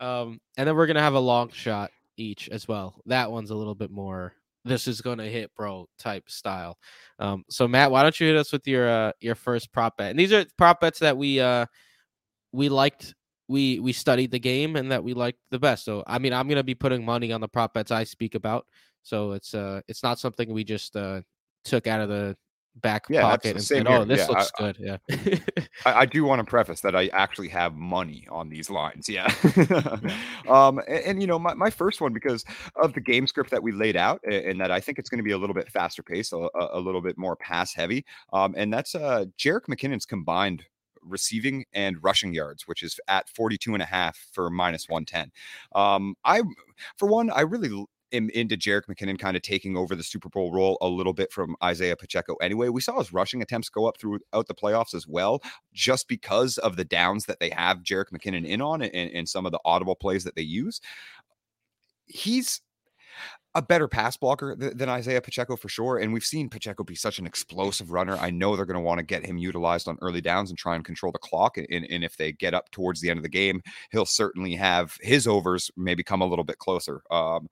[0.00, 3.00] Um, and then we're going to have a long shot each as well.
[3.06, 6.78] That one's a little bit more, this is to hit, bro, type style.
[7.18, 10.10] Um, so Matt, why don't you hit us with your, uh, your first prop bet?
[10.10, 11.66] And these are prop bets that we, uh,
[12.52, 13.14] we liked,
[13.48, 15.84] we, we studied the game and that we liked the best.
[15.84, 18.66] So, I mean, I'm to be putting money on the prop bets I speak about.
[19.02, 21.22] So it's, uh, it's not something we just, uh,
[21.64, 22.36] took out of the
[22.76, 24.96] back Yeah, pocket and said, "Oh, this Yeah, looks I- good." Yeah.
[25.84, 29.08] I, I do want to preface that I actually have money on these lines.
[29.08, 29.26] Yeah.
[30.48, 32.44] um, and, and, you know, my, my first one, because
[32.76, 35.18] of the game script that we laid out, a- and, that I think it's going
[35.18, 38.04] to be a little bit faster paced, a, a- a little bit more pass heavy.
[38.32, 40.64] Um, and that's uh, Jerick McKinnon's combined
[41.02, 45.32] receiving and rushing yards, which is at 42 and a half for minus 110.
[45.74, 46.42] Um, I,
[46.96, 50.52] for one, I really am into Jerick McKinnon kind of taking over the Super Bowl
[50.52, 52.68] role a little bit from Isaiah Pacheco anyway.
[52.68, 56.76] We saw his rushing attempts go up throughout the playoffs as well, just because of
[56.76, 59.96] the downs that they have Jerick McKinnon in on and, and some of the audible
[59.96, 60.80] plays that they use.
[62.06, 62.60] He's
[63.54, 65.98] a better pass blocker th- than Isaiah Pacheco for sure.
[65.98, 68.16] And we've seen Pacheco be such an explosive runner.
[68.16, 70.74] I know they're going to want to get him utilized on early downs and try
[70.74, 71.58] and control the clock.
[71.58, 74.96] And, and if they get up towards the end of the game, he'll certainly have
[75.02, 77.02] his overs maybe come a little bit closer.
[77.10, 77.48] Um,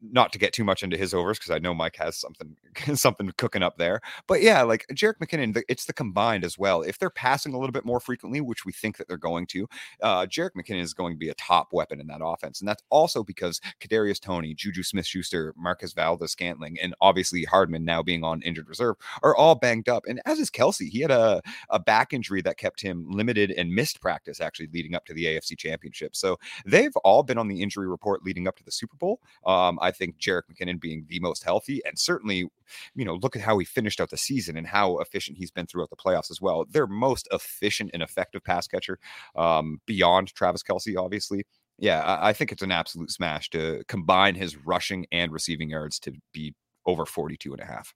[0.00, 2.56] not to get too much into his overs because I know Mike has something
[2.94, 4.00] something cooking up there.
[4.26, 6.82] But yeah, like Jerick McKinnon, it's the combined as well.
[6.82, 9.68] If they're passing a little bit more frequently, which we think that they're going to,
[10.02, 12.82] uh, Jerick McKinnon is going to be a top weapon in that offense, and that's
[12.90, 18.68] also because Kadarius Toney, Juju Smith-Schuster, Marquez Valdes-Scantling, and obviously Hardman now being on injured
[18.68, 20.04] reserve are all banged up.
[20.06, 23.72] And as is Kelce, he had a a back injury that kept him limited and
[23.72, 26.16] missed practice actually leading up to the AFC Championship.
[26.16, 29.20] So they've all been on the injury report leading up to the Super Bowl.
[29.46, 32.48] Um, I think Jerick McKinnon being the most healthy, and certainly,
[32.94, 35.66] you know, look at how he finished out the season and how efficient he's been
[35.66, 36.64] throughout the playoffs as well.
[36.70, 38.98] Their most efficient and effective pass catcher,
[39.36, 41.44] um, beyond Travis Kelce, obviously.
[41.78, 45.98] Yeah, I, I think it's an absolute smash to combine his rushing and receiving yards
[46.00, 46.54] to be
[46.86, 47.94] over 42 and a half.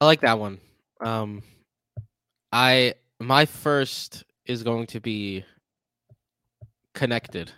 [0.00, 0.60] I like that one.
[1.00, 1.42] Um,
[2.52, 5.44] I my first is going to be
[6.94, 7.52] connected.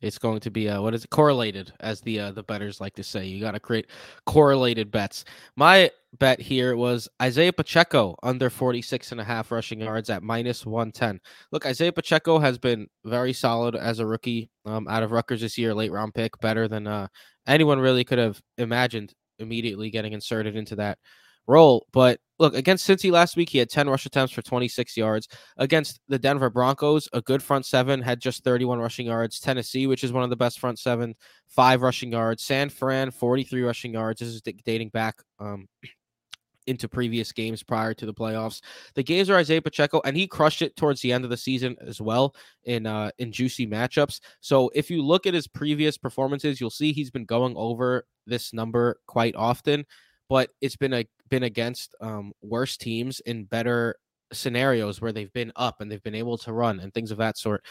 [0.00, 1.10] It's going to be uh, what is it?
[1.10, 3.26] Correlated, as the uh, the betters like to say.
[3.26, 3.86] You got to create
[4.26, 5.24] correlated bets.
[5.56, 10.64] My bet here was Isaiah Pacheco under 46 and a half rushing yards at minus
[10.64, 11.20] 110.
[11.52, 15.58] Look, Isaiah Pacheco has been very solid as a rookie um, out of Rutgers this
[15.58, 17.08] year, late round pick, better than uh,
[17.46, 20.98] anyone really could have imagined immediately getting inserted into that
[21.46, 21.86] role.
[21.92, 25.28] But look, against Cincy last week, he had 10 rush attempts for 26 yards.
[25.56, 29.40] Against the Denver Broncos, a good front seven had just 31 rushing yards.
[29.40, 31.14] Tennessee, which is one of the best front seven,
[31.48, 32.44] five rushing yards.
[32.44, 34.20] San Fran, 43 rushing yards.
[34.20, 35.68] This is dating back um,
[36.66, 38.60] into previous games prior to the playoffs.
[38.94, 41.76] The games are Isaiah Pacheco, and he crushed it towards the end of the season
[41.86, 44.20] as well in uh, in juicy matchups.
[44.40, 48.52] So if you look at his previous performances, you'll see he's been going over this
[48.52, 49.84] number quite often
[50.28, 53.96] but it's been a been against um, worse teams in better
[54.32, 57.38] scenarios where they've been up and they've been able to run and things of that
[57.38, 57.64] sort.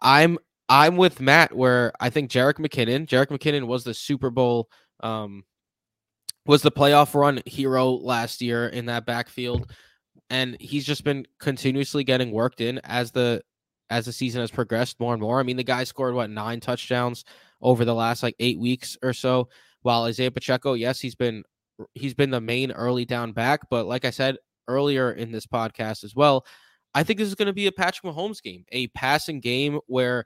[0.00, 4.68] I'm I'm with Matt where I think Jerick McKinnon, Jerick McKinnon was the Super Bowl
[5.00, 5.44] um
[6.46, 9.70] was the playoff run hero last year in that backfield
[10.30, 13.42] and he's just been continuously getting worked in as the
[13.90, 15.40] as the season has progressed more and more.
[15.40, 17.24] I mean the guy scored what nine touchdowns
[17.60, 19.48] over the last like 8 weeks or so
[19.82, 21.42] while Isaiah Pacheco, yes, he's been
[21.94, 23.68] he's been the main early down back.
[23.70, 24.36] But like I said
[24.68, 26.46] earlier in this podcast as well,
[26.94, 30.24] I think this is going to be a Patrick Mahomes game, a passing game where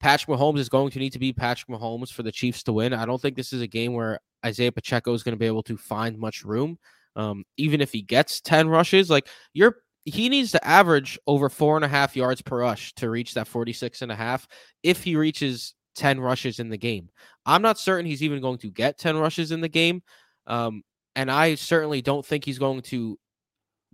[0.00, 2.92] Patrick Mahomes is going to need to be Patrick Mahomes for the Chiefs to win.
[2.92, 5.62] I don't think this is a game where Isaiah Pacheco is going to be able
[5.64, 6.78] to find much room.
[7.16, 9.76] Um, even if he gets 10 rushes, like you're
[10.06, 13.46] he needs to average over four and a half yards per rush to reach that
[13.46, 14.48] 46 and a half
[14.82, 17.10] if he reaches 10 rushes in the game.
[17.44, 20.02] I'm not certain he's even going to get 10 rushes in the game.
[20.46, 20.82] Um,
[21.16, 23.18] and I certainly don't think he's going to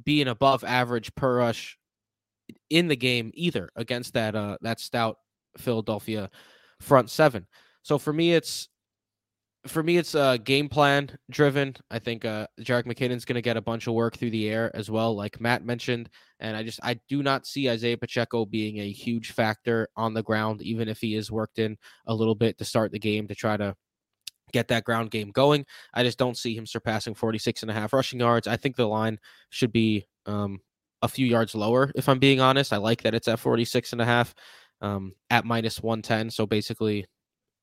[0.05, 1.79] be an above average per rush
[2.71, 5.17] in the game either against that uh that stout
[5.59, 6.31] Philadelphia
[6.81, 7.47] front seven.
[7.83, 8.69] So for me, it's
[9.67, 11.75] for me it's uh game plan driven.
[11.91, 14.71] I think uh Jerick McKinnon's going to get a bunch of work through the air
[14.75, 16.09] as well, like Matt mentioned.
[16.39, 20.23] And I just I do not see Isaiah Pacheco being a huge factor on the
[20.23, 23.35] ground, even if he is worked in a little bit to start the game to
[23.35, 23.75] try to
[24.53, 25.67] get that ground game going.
[25.95, 28.47] I just don't see him surpassing 46 and a half rushing yards.
[28.47, 29.19] I think the line
[29.51, 30.61] should be um,
[31.03, 32.73] a few yards lower, if I'm being honest.
[32.73, 34.35] I like that it's at 46 and a half
[34.81, 36.31] um, at minus 110.
[36.31, 37.07] So basically,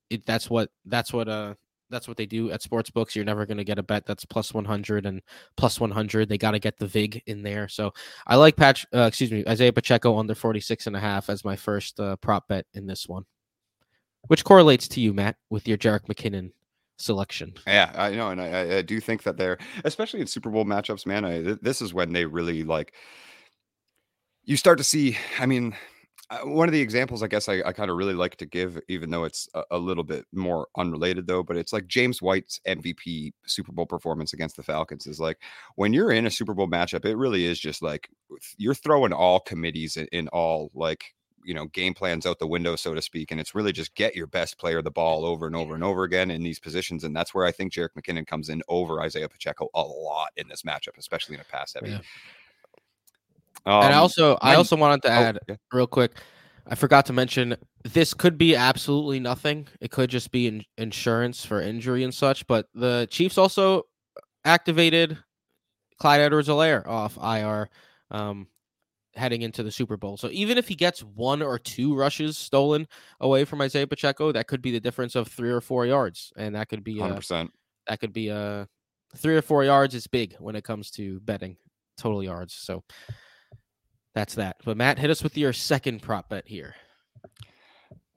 [0.09, 1.55] it, that's what that's what uh
[1.89, 3.15] that's what they do at sports books.
[3.15, 5.21] You're never going to get a bet that's plus 100 and
[5.55, 6.27] plus 100.
[6.27, 7.67] They got to get the VIG in there.
[7.67, 7.93] So
[8.25, 11.55] I like Patch, uh, excuse me, Isaiah Pacheco under 46 and a half as my
[11.55, 13.25] first uh, prop bet in this one,
[14.27, 16.51] which correlates to you, Matt, with your Jerick McKinnon
[17.03, 17.53] selection.
[17.67, 21.05] Yeah, I know, and I, I do think that they're, especially in Super Bowl matchups,
[21.05, 21.25] man.
[21.25, 22.93] I, this is when they really like.
[24.45, 25.17] You start to see.
[25.39, 25.75] I mean,
[26.29, 28.79] uh, one of the examples I guess I, I kind of really like to give,
[28.87, 32.59] even though it's a, a, little bit more unrelated though, but it's like James White's
[32.67, 35.37] MVP Super Bowl performance against the Falcons is like
[35.75, 38.09] when you're in a Super Bowl matchup, it really is just like
[38.57, 41.13] you're throwing all committees in, in all like
[41.45, 44.15] you know game plans out the window so to speak and it's really just get
[44.15, 47.15] your best player the ball over and over and over again in these positions and
[47.15, 50.63] that's where i think Jerick mckinnon comes in over isaiah pacheco a lot in this
[50.63, 51.99] matchup especially in a pass heavy yeah.
[53.65, 56.11] Um, and I also, I also wanted to oh, add oh, real quick.
[56.67, 59.67] I forgot to mention this could be absolutely nothing.
[59.81, 62.45] It could just be in, insurance for injury and such.
[62.47, 63.83] But the Chiefs also
[64.45, 65.17] activated
[65.99, 67.69] Clyde Edwards-Helaire off IR
[68.11, 68.47] um,
[69.15, 70.17] heading into the Super Bowl.
[70.17, 72.87] So even if he gets one or two rushes stolen
[73.19, 76.55] away from Isaiah Pacheco, that could be the difference of three or four yards, and
[76.55, 77.51] that could be uh, hundred percent.
[77.87, 78.67] That could be a
[79.15, 81.57] three or four yards is big when it comes to betting
[81.97, 82.53] total yards.
[82.53, 82.83] So
[84.15, 84.57] that's that.
[84.65, 86.75] But Matt, hit us with your second prop bet here.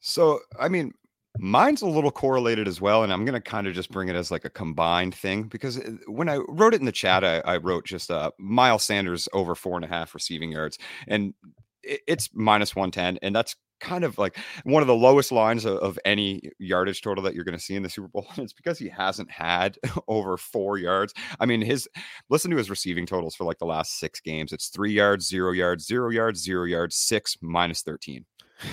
[0.01, 0.93] So, I mean,
[1.39, 4.31] mine's a little correlated as well, and I'm gonna kind of just bring it as
[4.31, 7.57] like a combined thing because uh, when I wrote it in the chat, I, I
[7.59, 11.35] wrote just uh, Miles Sanders over four and a half receiving yards, and
[11.83, 15.99] it's minus 110 and that's kind of like one of the lowest lines of, of
[16.05, 18.27] any yardage total that you're going to see in the Super Bowl.
[18.37, 21.15] And it's because he hasn't had over four yards.
[21.41, 21.89] I mean, his
[22.29, 24.53] listen to his receiving totals for like the last six games.
[24.53, 28.25] It's three yards, zero yards, zero yards, zero yards, six minus 13.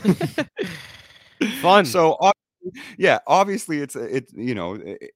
[1.62, 1.86] Fun.
[1.86, 2.18] So,
[2.98, 5.12] yeah, obviously it's uh, it, you know, it,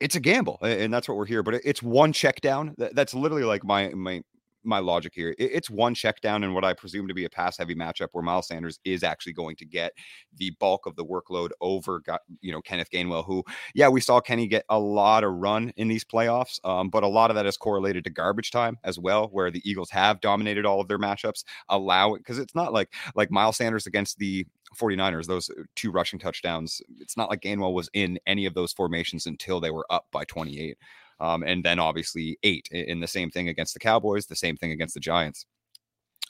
[0.00, 3.44] it's a gamble and that's what we're here but it's one check down that's literally
[3.44, 4.20] like my my
[4.64, 5.34] my logic here.
[5.38, 8.22] It's one check down in what I presume to be a pass heavy matchup where
[8.22, 9.92] Miles Sanders is actually going to get
[10.36, 12.02] the bulk of the workload over,
[12.40, 13.44] you know, Kenneth Gainwell, who,
[13.74, 17.08] yeah, we saw Kenny get a lot of run in these playoffs, um, but a
[17.08, 20.64] lot of that is correlated to garbage time as well, where the Eagles have dominated
[20.66, 21.44] all of their matchups.
[21.68, 24.46] Allow it because it's not like like Miles Sanders against the
[24.76, 26.80] 49ers, those uh, two rushing touchdowns.
[27.00, 30.24] It's not like Gainwell was in any of those formations until they were up by
[30.24, 30.76] 28.
[31.22, 34.72] Um, and then obviously eight in the same thing against the Cowboys, the same thing
[34.72, 35.46] against the Giants,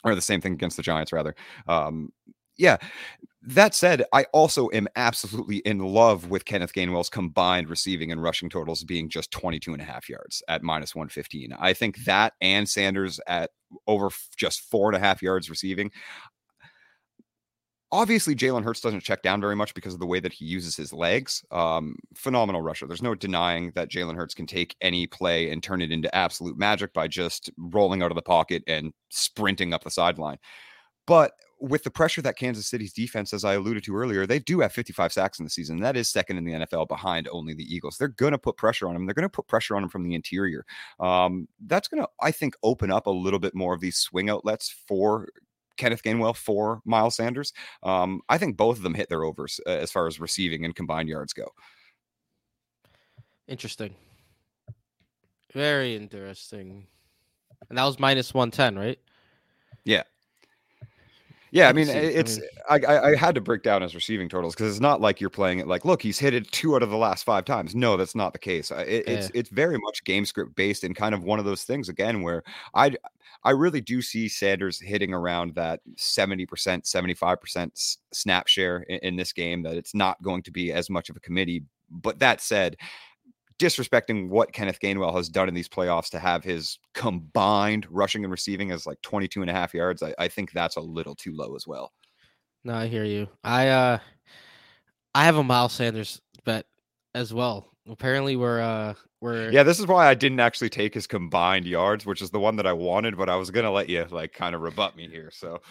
[0.03, 1.35] or the same thing against the Giants, rather.
[1.67, 2.11] Um,
[2.57, 2.77] yeah.
[3.41, 8.49] That said, I also am absolutely in love with Kenneth Gainwell's combined receiving and rushing
[8.49, 11.53] totals being just 22 and a half yards at minus 115.
[11.59, 13.49] I think that and Sanders at
[13.87, 15.91] over just four and a half yards receiving
[17.93, 20.75] obviously Jalen Hurts doesn't check down very much because of the way that he uses
[20.75, 21.45] his legs.
[21.51, 22.87] Um, phenomenal rusher.
[22.87, 26.57] There's no denying that Jalen Hurts can take any play and turn it into absolute
[26.57, 30.39] magic by just rolling out of the pocket and sprinting up the sideline.
[31.05, 34.59] But with the pressure that Kansas City's defense, as I alluded to earlier, they do
[34.61, 35.79] have 55 sacks in the season.
[35.79, 37.97] That is second in the NFL behind only the Eagles.
[37.97, 39.05] They're going to put pressure on them.
[39.05, 40.65] They're going to put pressure on them from the interior.
[40.99, 44.29] Um, that's going to, I think, open up a little bit more of these swing
[44.29, 45.29] outlets for
[45.77, 47.53] Kenneth Gainwell for Miles Sanders.
[47.81, 50.75] Um, I think both of them hit their overs uh, as far as receiving and
[50.75, 51.47] combined yards go.
[53.47, 53.95] Interesting.
[55.53, 56.87] Very interesting.
[57.69, 58.99] And that was minus 110, right?
[59.85, 60.03] Yeah.
[61.53, 64.71] Yeah, I mean, it's I, I, I had to break down his receiving totals because
[64.71, 66.97] it's not like you're playing it like, look, he's hit it two out of the
[66.97, 67.75] last five times.
[67.75, 68.71] No, that's not the case.
[68.71, 69.13] It, yeah.
[69.13, 72.23] It's it's very much game script based and kind of one of those things again
[72.23, 72.95] where I
[73.43, 78.79] I really do see Sanders hitting around that seventy percent, seventy five percent snap share
[78.89, 79.61] in, in this game.
[79.61, 81.65] That it's not going to be as much of a committee.
[81.91, 82.77] But that said,
[83.59, 88.31] disrespecting what Kenneth Gainwell has done in these playoffs to have his combined rushing and
[88.31, 91.33] receiving as like 22 and a half yards, I, I think that's a little too
[91.33, 91.91] low as well.
[92.63, 93.27] No, I hear you.
[93.43, 93.97] I uh
[95.15, 96.65] I have a Miles Sanders bet
[97.13, 97.69] as well.
[97.87, 102.05] Apparently we're uh we're Yeah, this is why I didn't actually take his combined yards,
[102.05, 104.55] which is the one that I wanted, but I was gonna let you like kind
[104.55, 105.29] of rebut me here.
[105.31, 105.61] So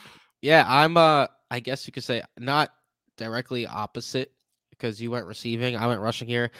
[0.42, 2.70] yeah, I'm uh I guess you could say not
[3.16, 4.32] directly opposite
[4.70, 6.50] because you went receiving, I went rushing here.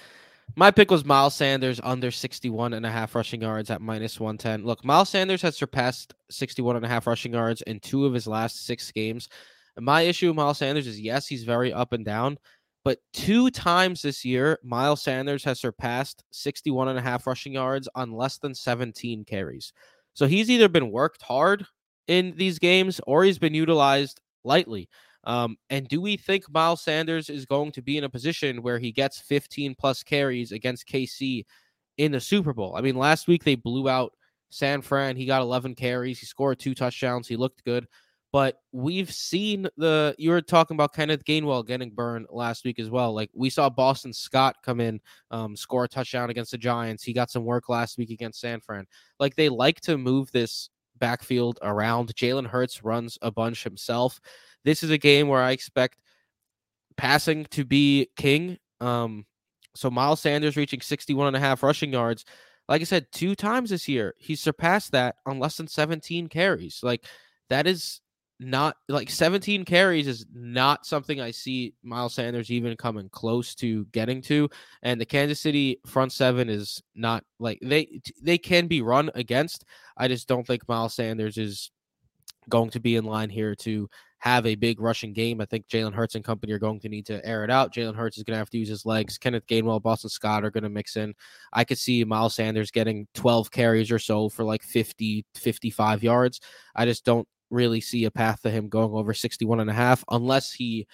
[0.54, 4.66] My pick was Miles Sanders under 61 and a half rushing yards at minus 110.
[4.66, 8.26] Look, Miles Sanders has surpassed 61 and a half rushing yards in two of his
[8.26, 9.28] last six games.
[9.76, 12.38] And my issue with Miles Sanders is yes, he's very up and down,
[12.84, 17.88] but two times this year, Miles Sanders has surpassed 61 and a half rushing yards
[17.94, 19.72] on less than 17 carries.
[20.14, 21.64] So he's either been worked hard
[22.08, 24.88] in these games or he's been utilized lightly.
[25.24, 28.78] Um, and do we think Miles Sanders is going to be in a position where
[28.78, 31.44] he gets 15 plus carries against KC
[31.98, 32.74] in the Super Bowl?
[32.76, 34.12] I mean, last week they blew out
[34.50, 35.16] San Fran.
[35.16, 36.18] He got 11 carries.
[36.18, 37.28] He scored two touchdowns.
[37.28, 37.86] He looked good.
[38.32, 42.88] But we've seen the you were talking about Kenneth Gainwell getting burned last week as
[42.88, 43.12] well.
[43.12, 47.04] Like we saw Boston Scott come in, um, score a touchdown against the Giants.
[47.04, 48.86] He got some work last week against San Fran.
[49.20, 50.70] Like they like to move this
[51.02, 52.14] backfield around.
[52.14, 54.18] Jalen Hurts runs a bunch himself
[54.64, 56.00] this is a game where I expect
[56.96, 58.58] passing to be king.
[58.80, 59.26] Um,
[59.74, 62.24] so Miles Sanders reaching 61 and a half rushing yards.
[62.68, 66.80] Like I said, two times this year, he surpassed that on less than 17 carries.
[66.82, 67.04] Like
[67.48, 68.00] that is
[68.42, 73.84] not like 17 carries is not something I see Miles Sanders even coming close to
[73.86, 74.48] getting to.
[74.82, 79.64] And the Kansas City front seven is not like they they can be run against.
[79.96, 81.70] I just don't think Miles Sanders is
[82.48, 83.88] going to be in line here to
[84.18, 85.40] have a big rushing game.
[85.40, 87.74] I think Jalen Hurts and company are going to need to air it out.
[87.74, 89.18] Jalen Hurts is going to have to use his legs.
[89.18, 91.12] Kenneth Gainwell, Boston Scott are going to mix in.
[91.52, 96.40] I could see Miles Sanders getting 12 carries or so for like 50, 55 yards.
[96.76, 100.04] I just don't really see a path to him going over 61 and a half
[100.10, 100.86] unless he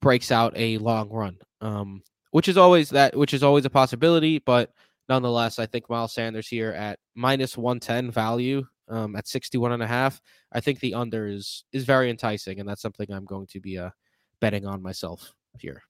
[0.00, 1.36] breaks out a long run.
[1.60, 4.70] Um, which is always that which is always a possibility, but
[5.08, 9.86] nonetheless, I think Miles Sanders here at minus 110 value um, at 61 and a
[9.86, 10.20] half.
[10.52, 13.78] I think the under is is very enticing, and that's something I'm going to be
[13.78, 13.90] uh,
[14.40, 15.82] betting on myself here.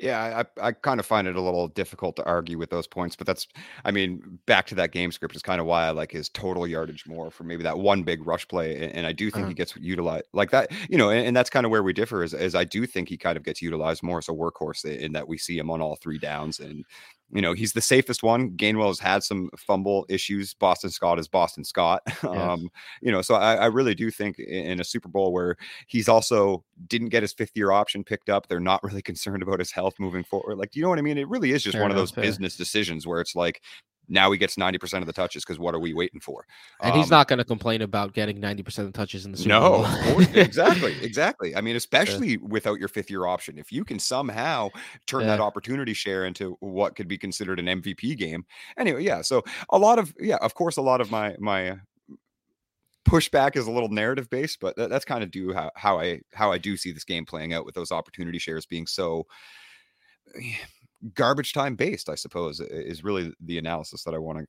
[0.00, 3.16] Yeah, I, I kind of find it a little difficult to argue with those points,
[3.16, 3.48] but that's,
[3.84, 6.68] I mean, back to that game script is kind of why I like his total
[6.68, 9.48] yardage more for maybe that one big rush play, and, and I do think Uh-huh.
[9.48, 12.22] he gets utilized like that, you know, and, and that's kind of where we differ
[12.22, 14.92] is, is I do think he kind of gets utilized more as a workhorse in,
[15.00, 16.84] in that we see him on all three downs, and
[17.30, 18.50] you know he's the safest one.
[18.52, 20.54] Gainwell has had some fumble issues.
[20.54, 22.70] Boston Scott is Boston Scott, um,
[23.02, 25.56] you know, so I, I really do think in, a Super Bowl where
[25.86, 28.48] he's also didn't get his fifth year option picked up.
[28.48, 30.56] They're not really concerned about his health moving forward.
[30.56, 31.18] Like, do you know what I mean?
[31.18, 32.22] It really is just Fair one of those yeah.
[32.22, 33.62] business decisions where it's like,
[34.08, 36.46] now he gets 90% of the touches because what are we waiting for?
[36.82, 39.38] And he's Um, not going to complain about getting 90% of the touches in the
[39.38, 39.70] Super no,
[40.04, 40.20] Bowl.
[40.34, 41.54] exactly, exactly.
[41.54, 44.70] I mean, especially without your fifth year option, if you can somehow
[45.06, 48.44] turn that opportunity share into what could be considered an MVP game.
[48.78, 49.22] Anyway, yeah.
[49.22, 51.76] So a lot of yeah, of course, a lot of my my
[53.08, 56.20] pushback is a little narrative based, but that, that's kind of do how how I
[56.32, 59.26] how I do see this game playing out with those opportunity shares being so
[61.14, 62.08] garbage time based.
[62.08, 64.46] I suppose is really the analysis that I want to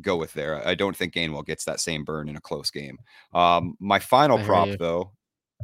[0.00, 0.66] go with there.
[0.66, 2.98] I don't think Gainwell gets that same burn in a close game.
[3.32, 4.76] Um, my final prop, you.
[4.76, 5.12] though,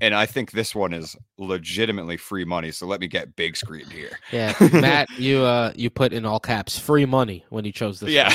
[0.01, 2.71] and I think this one is legitimately free money.
[2.73, 4.19] So let me get big screen here.
[4.33, 8.11] yeah, Matt, you uh you put in all caps free money when you chose this.
[8.11, 8.35] yeah,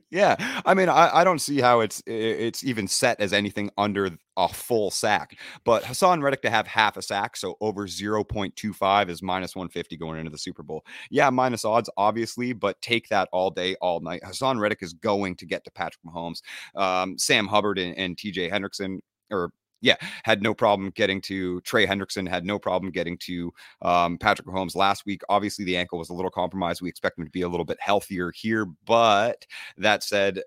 [0.10, 0.36] yeah.
[0.64, 4.48] I mean, I, I don't see how it's it's even set as anything under a
[4.48, 5.38] full sack.
[5.64, 10.18] But Haason Reddick to have half a sack, so over 0.25 is minus 150 going
[10.18, 10.84] into the Super Bowl.
[11.10, 14.22] Yeah, minus odds, obviously, but take that all day, all night.
[14.22, 16.42] Haason Reddick is going to get to Patrick Mahomes.
[16.74, 18.98] Um, Sam Hubbard and, and TJ Hendrickson,
[19.30, 23.52] or yeah, had no problem getting to Trey Hendrickson, had no problem getting to
[23.82, 25.22] um, Patrick Mahomes last week.
[25.28, 26.82] Obviously, the ankle was a little compromised.
[26.82, 28.66] We expect him to be a little bit healthier here.
[28.86, 29.46] But
[29.76, 30.42] that said,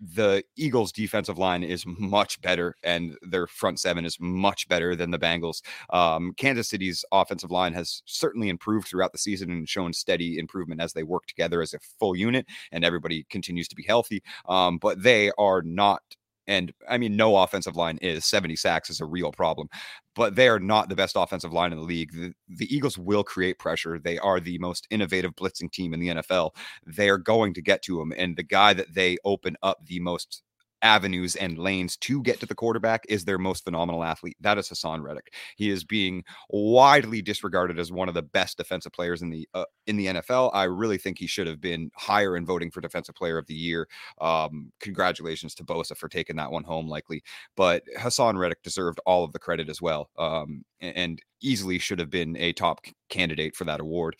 [0.00, 5.10] the Eagles' defensive line is much better, and their front seven is much better than
[5.10, 5.62] the Bengals.
[5.90, 10.80] Um, Kansas City's offensive line has certainly improved throughout the season and shown steady improvement
[10.80, 14.22] as they work together as a full unit, and everybody continues to be healthy.
[14.46, 16.02] Um, but they are not
[16.46, 19.68] and I mean, no offensive line is 70 sacks is a real problem,
[20.14, 22.12] but they are not the best offensive line in the league.
[22.12, 23.98] The, the Eagles will create pressure.
[23.98, 26.50] They are the most innovative blitzing team in the NFL.
[26.86, 28.12] They are going to get to him.
[28.16, 30.42] And the guy that they open up the most
[30.84, 34.36] avenues and lanes to get to the quarterback is their most phenomenal athlete.
[34.40, 35.34] That is Haason Reddick.
[35.56, 39.64] He is being widely disregarded as one of the best defensive players in the uh,
[39.86, 40.50] in the NFL.
[40.54, 43.54] I really think he should have been higher in voting for defensive player of the
[43.54, 43.88] year.
[44.20, 47.22] Um, congratulations to Bosa for taking that one home, likely.
[47.56, 52.10] But Haason Reddick deserved all of the credit as well, um, and easily should have
[52.10, 54.16] been a top candidate for that award.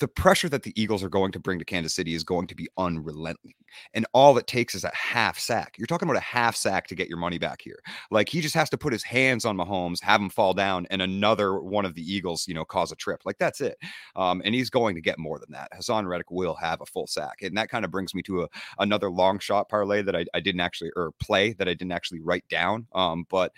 [0.00, 2.54] The pressure that the Eagles are going to bring to Kansas City is going to
[2.54, 3.54] be unrelenting.
[3.94, 5.74] And all it takes is a half sack.
[5.78, 7.78] You're talking about a half sack to get your money back here.
[8.10, 11.02] Like he just has to put his hands on Mahomes, have him fall down, and
[11.02, 13.22] another one of the Eagles, you know, cause a trip.
[13.24, 13.78] Like that's it.
[14.16, 15.68] Um, and he's going to get more than that.
[15.72, 17.42] Haason Reddick will have a full sack.
[17.42, 20.40] And that kind of brings me to a, another long shot parlay that I, I
[20.40, 22.86] didn't actually, or play that I didn't actually write down.
[22.94, 23.52] Um, but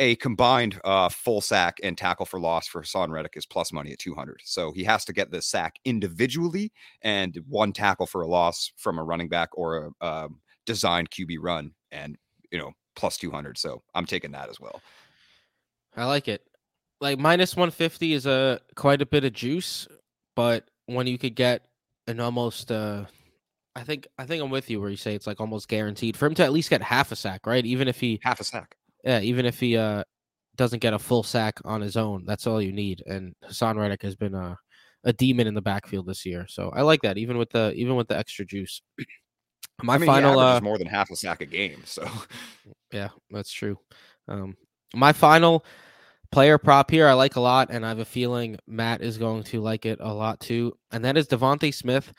[0.00, 3.92] a combined uh, full sack and tackle for loss for Haason Reddick is plus money
[3.92, 4.40] at 200.
[4.42, 6.72] So he has to get the sack individually
[7.02, 11.36] and one tackle for a loss from a running back or a um, designed QB
[11.40, 12.16] run and,
[12.50, 13.58] you know, plus 200.
[13.58, 14.80] So I'm taking that as well.
[15.94, 16.46] I like it.
[17.02, 19.86] Like minus 150 is a quite a bit of juice,
[20.34, 21.66] but when you could get
[22.06, 23.04] an almost uh
[23.76, 26.26] I think I think I'm with you where you say it's like almost guaranteed for
[26.26, 27.64] him to at least get half a sack, right?
[27.64, 28.76] Even if he Half a sack.
[29.04, 30.04] Yeah, even if he uh
[30.56, 33.02] doesn't get a full sack on his own, that's all you need.
[33.06, 34.58] And Haason Reddick has been a
[35.04, 36.46] a demon in the backfield this year.
[36.48, 38.82] So I like that, even with the even with the extra juice.
[39.82, 41.82] My I mean, final uh more than half a sack a game.
[41.84, 42.06] So
[42.92, 43.78] Yeah, that's true.
[44.28, 44.56] Um,
[44.94, 45.64] my final
[46.32, 49.44] player prop here I like a lot, and I have a feeling Matt is going
[49.44, 50.76] to like it a lot too.
[50.92, 52.12] And that is DeVonta Smith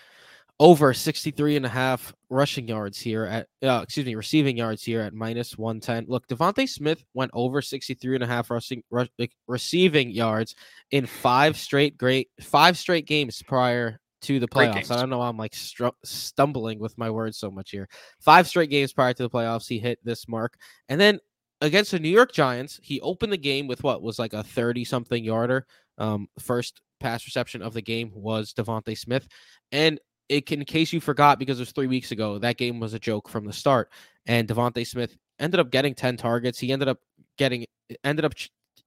[0.62, 5.02] over 63 and a half rushing yards here at uh, excuse me receiving yards here
[5.02, 9.32] at minus 110 look DeVonta Smith went over 63 and a half rushing rush, like,
[9.48, 10.54] receiving yards
[10.92, 15.28] in five straight great five straight games prior to the playoffs i don't know why
[15.28, 17.90] i'm like str- stumbling with my words so much here.
[18.20, 20.54] Five straight games prior to the playoffs he hit this mark
[20.90, 21.18] and then
[21.62, 24.86] against the new york giants he opened the game with what was like a 30
[24.86, 25.66] something yarder.
[25.98, 29.28] Um first pass reception of the game was DeVonta Smith.
[29.72, 30.00] And
[30.32, 33.00] it, in case you forgot, because it was three weeks ago, that game was a
[33.00, 33.92] joke from the start.
[34.26, 36.58] And DeVonta Smith ended up getting 10 targets.
[36.58, 37.00] He ended up
[37.38, 37.66] getting,
[38.04, 38.34] ended up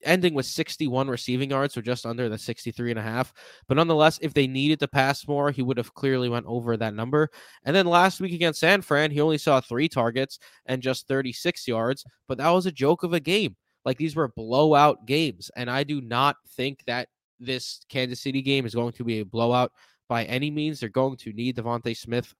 [0.04, 3.32] ending with 61 receiving yards, so just under the 63 and a half.
[3.68, 6.94] But nonetheless, if they needed to pass more, he would have clearly went over that
[6.94, 7.28] number.
[7.64, 11.68] And then last week against San Fran, he only saw three targets and just 36
[11.68, 13.54] yards, but that was a joke of a game.
[13.84, 15.50] Like these were blowout games.
[15.56, 19.26] And I do not think that this Kansas City game is going to be a
[19.26, 19.72] blowout
[20.08, 20.80] by any means.
[20.80, 22.34] They're going to need DeVonta Smith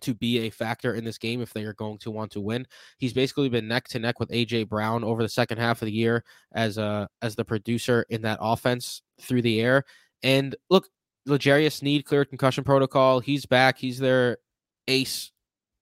[0.00, 2.66] to be a factor in this game if they are going to want to win.
[2.98, 5.92] He's basically been neck to neck with AJ Brown over the second half of the
[5.92, 9.84] year as a uh, as the producer in that offense through the air.
[10.22, 10.88] And look,
[11.26, 13.20] L'Jarius Sneed cleared concussion protocol.
[13.20, 13.78] He's back.
[13.78, 14.38] He's their
[14.88, 15.30] ace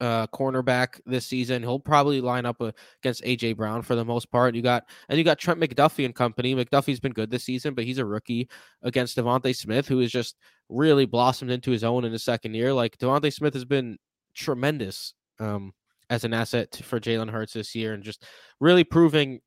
[0.00, 1.62] uh, cornerback this season.
[1.62, 2.72] He'll probably line up uh,
[3.02, 4.54] against AJ Brown for the most part.
[4.54, 6.54] You got and you got Trent McDuffie and company.
[6.54, 8.48] McDuffie's been good this season, but he's a rookie
[8.82, 10.36] against DeVonta Smith, who has just
[10.68, 12.72] really blossomed into his own in his second year.
[12.72, 13.98] Like DeVonta Smith has been
[14.34, 15.72] tremendous um,
[16.08, 18.24] as an asset for Jalen Hurts this year, and just
[18.58, 19.40] really proving,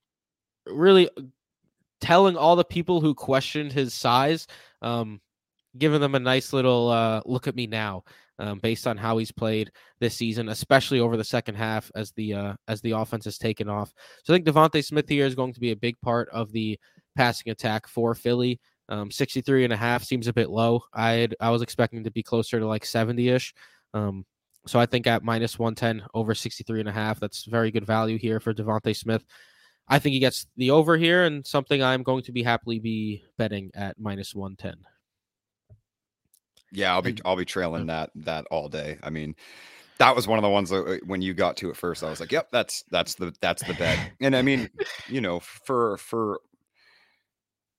[0.67, 1.09] really
[1.99, 4.45] telling all the people who questioned his size,
[4.81, 5.19] um,
[5.77, 8.03] giving them a nice little uh, look at me now
[8.39, 12.33] um, based on how he's played this season, especially over the second half as the
[12.33, 13.93] uh, as the offense has taken off.
[14.23, 16.79] So I think DeVonta Smith here is going to be a big part of the
[17.15, 18.59] passing attack for Philly.
[18.89, 20.83] Um, 63 and a half seems a bit low.
[20.93, 23.53] I I was expecting to be closer to like 70 ish.
[23.93, 24.25] Um,
[24.65, 28.17] so I think at minus 110 over 63 and a half, that's very good value
[28.17, 29.25] here for DeVonta Smith.
[29.87, 33.23] I think he gets the over here and something I'm going to be happily be
[33.37, 34.92] betting at minus 110.
[36.73, 38.97] Yeah, I'll be I'll be trailing that that all day.
[39.03, 39.35] I mean,
[39.99, 42.09] that was one of the ones that uh, when you got to it first, I
[42.09, 44.69] was like, "Yep, that's that's the that's the bet." And I mean,
[45.07, 46.41] you know, for for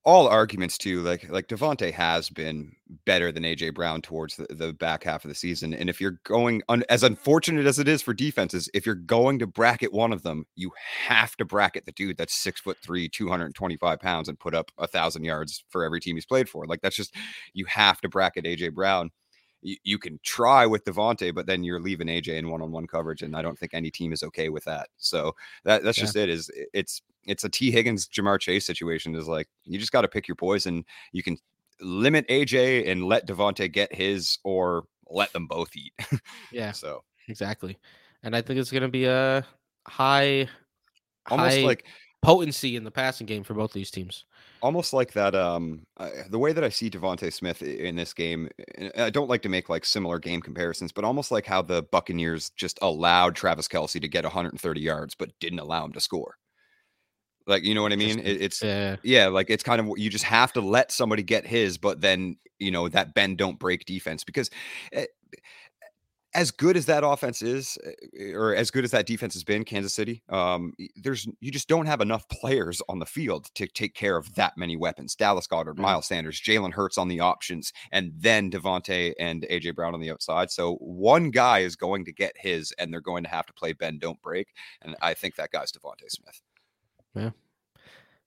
[0.05, 2.77] all arguments too, like like DeVonta has been
[3.07, 5.73] better than AJ Brown towards the, the back half of the season.
[5.73, 9.39] And if you're going un, as unfortunate as it is for defenses, if you're going
[9.39, 10.71] to bracket one of them, you
[11.07, 14.87] have to bracket the dude that's six foot three, 225 pounds, and put up a
[14.87, 16.67] thousand yards for every team he's played for.
[16.67, 17.15] Like that's just
[17.55, 19.11] you have to bracket AJ Brown
[19.65, 23.41] you, can try with DeVonta, but then you're leaving AJ in one-on-one coverage, and I
[23.41, 24.89] don't think any team is okay with that.
[24.99, 25.35] So
[25.65, 26.05] that that's yeah.
[26.05, 26.29] just it.
[26.29, 29.15] Is it's it's a Tee Higgins Ja'Marr Chase situation.
[29.15, 30.85] Is like you just got to pick your poison.
[31.13, 31.37] You can
[31.81, 35.93] limit AJ and let DeVonta get his, or let them both eat.
[36.53, 36.73] yeah.
[36.73, 37.79] So exactly,
[38.23, 39.47] and I think it's going to be a
[39.87, 40.49] high,
[41.31, 41.87] almost high like
[42.25, 44.25] potency in the passing game for both these teams
[44.63, 48.49] almost like that um uh, the way that i see DeVonta smith in this game
[48.97, 52.49] i don't like to make like similar game comparisons but almost like how the buccaneers
[52.57, 56.39] just allowed travis Kelce to get 130 yards but didn't allow him to score
[57.47, 58.97] like you know what i mean it, it's yeah.
[59.03, 62.37] yeah like it's kind of you just have to let somebody get his but then
[62.59, 64.51] you know that bend don't break defense because
[64.93, 65.07] eh,
[66.35, 69.65] as good as that offense is, eh, or as good as that defense has been,
[69.65, 73.95] Kansas City, um, there's you just don't have enough players on the field to take
[73.95, 75.15] care of that many weapons.
[75.15, 79.95] Dallas Goedert, Miles Sanders, Jalen Hurts on the options, and then DeVonta and AJ Brown
[79.95, 80.51] on the outside.
[80.51, 83.73] So one guy is going to get his, and they're going to have to play
[83.73, 84.49] Ben Don't Break,
[84.83, 86.43] and I think that guy's DeVonta Smith.
[87.15, 87.31] Yeah,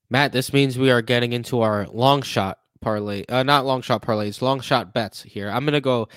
[0.10, 0.32] Matt.
[0.32, 4.42] This means we are getting into our long shot parlay, uh, not long shot parlays,
[4.42, 5.50] long shot bets here.
[5.50, 6.08] I'm gonna go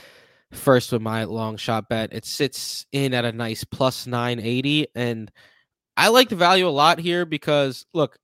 [0.53, 2.13] first with my long shot bet.
[2.13, 4.89] It sits in at a nice plus 980.
[4.95, 5.31] And
[5.97, 8.19] I like the value a lot here because, look,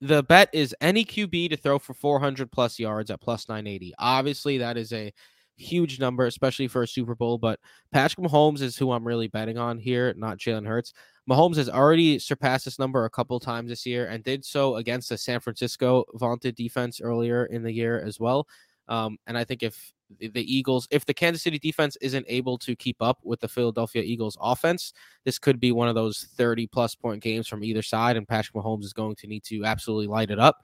[0.00, 3.94] the bet is any QB to throw for 400 plus yards at plus 980.
[3.98, 5.12] Obviously, that is a
[5.56, 7.38] huge number, especially for a Super Bowl.
[7.38, 7.60] But
[7.92, 10.92] Patrick Mahomes is who I'm really betting on here, not Jalen Hurts.
[11.28, 15.08] Mahomes has already surpassed this number a couple times this year and did so against
[15.08, 18.46] the San Francisco vaunted defense earlier in the year as well.
[18.88, 22.76] Um, and I think if the Eagles, if the Kansas City defense isn't able to
[22.76, 24.92] keep up with the Philadelphia Eagles offense,
[25.24, 28.54] this could be one of those 30 plus point games from either side, and Patrick
[28.54, 30.58] Mahomes is going to need to absolutely light it up.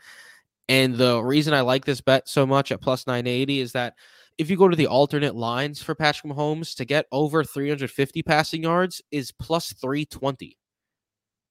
[0.69, 3.95] And the reason I like this bet so much at plus 980 is that
[4.39, 8.63] if you go to the alternate lines for Patrick Mahomes to get over 350 passing
[8.63, 10.57] yards is plus 320.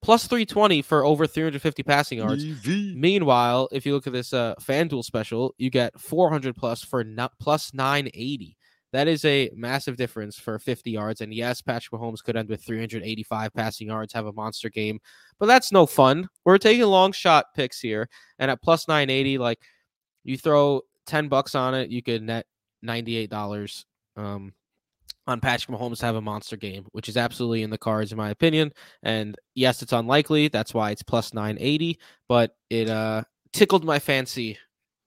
[0.02, 2.44] plus 320 for over 350 passing yards.
[2.44, 2.96] EV.
[2.96, 7.32] Meanwhile, if you look at this uh, FanDuel special, you get 400 plus for not
[7.40, 8.58] plus 980.
[8.94, 11.22] That is a massive difference for 50 yards.
[11.22, 15.00] And yes, Patrick Mahomes could end with 385 passing yards, have a monster game,
[15.40, 16.28] but that's no fun.
[16.44, 18.10] We're taking long shot picks here.
[18.40, 19.60] And at plus 980, like
[20.24, 22.46] you throw 10 bucks on it, you could net
[22.86, 23.86] $98
[24.18, 24.54] um,
[25.28, 28.18] on Patrick Mahomes to have a monster game, which is absolutely in the cards, in
[28.18, 28.72] my opinion.
[29.04, 30.48] And yes, it's unlikely.
[30.48, 33.24] That's why it's plus 980, but it uh,
[33.54, 34.58] tickled my fancy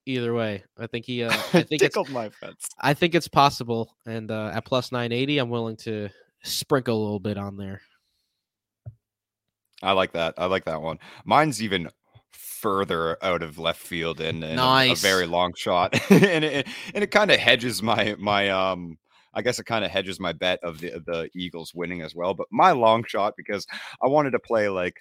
[0.06, 0.64] either way.
[0.78, 1.24] I think he.
[1.24, 1.82] Uh, I think it's.
[1.82, 2.68] tickled my fence.
[2.80, 6.08] I think it's possible, and uh, at plus nine eighty, I'm willing to
[6.42, 7.80] sprinkle a little bit on there.
[9.82, 10.34] I like that.
[10.38, 10.98] I like that one.
[11.24, 11.88] Mine's even
[12.34, 17.04] further out of left field and, and a- a, very long shot, and it and
[17.04, 18.98] it kind of hedges my my um.
[19.36, 22.34] I guess it kind of hedges my bet of the the Eagles winning as well.
[22.34, 23.66] But my long shot because
[24.00, 24.94] I wanted to play like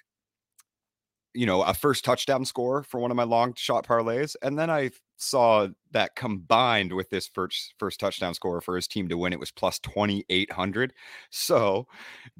[1.34, 4.36] you know, a first touchdown score for one of my long shot parlays.
[4.40, 9.08] And then I saw that combined with this first first touchdown score for his team
[9.08, 10.92] to win, it was plus 2,800.
[11.30, 11.86] So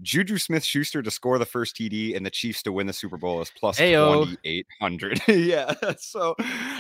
[0.03, 3.17] Juju Smith Schuster to score the first TD and the Chiefs to win the Super
[3.17, 5.23] Bowl is 2,800.
[5.29, 5.73] yeah.
[5.99, 6.35] So,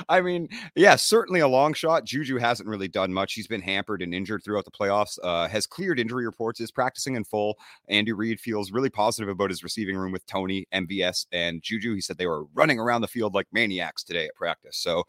[0.09, 2.05] I mean, yeah, certainly a long shot.
[2.05, 3.35] Juju hasn't really done much.
[3.35, 7.15] He's been hampered and injured throughout the playoffs, uh, has cleared injury reports, is practicing
[7.15, 7.57] in full.
[7.89, 11.95] Andy Reid feels really positive about his receiving room with Tony, MVS, and Juju.
[11.95, 14.77] He said they were running around the field like maniacs today at practice.
[14.77, 15.05] So,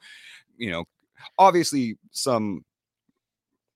[0.57, 0.85] you know,
[1.37, 2.63] obviously some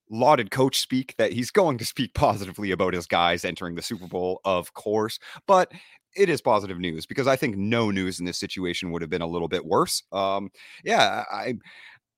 [0.10, 4.08] lauded coach speak that he's going to speak positively about his guys entering the Super
[4.08, 5.72] Bowl, of course, but
[6.16, 9.22] it is positive news because I think no news in this situation would have been
[9.22, 10.04] a little bit worse.
[10.12, 10.50] Um,
[10.84, 11.56] yeah, I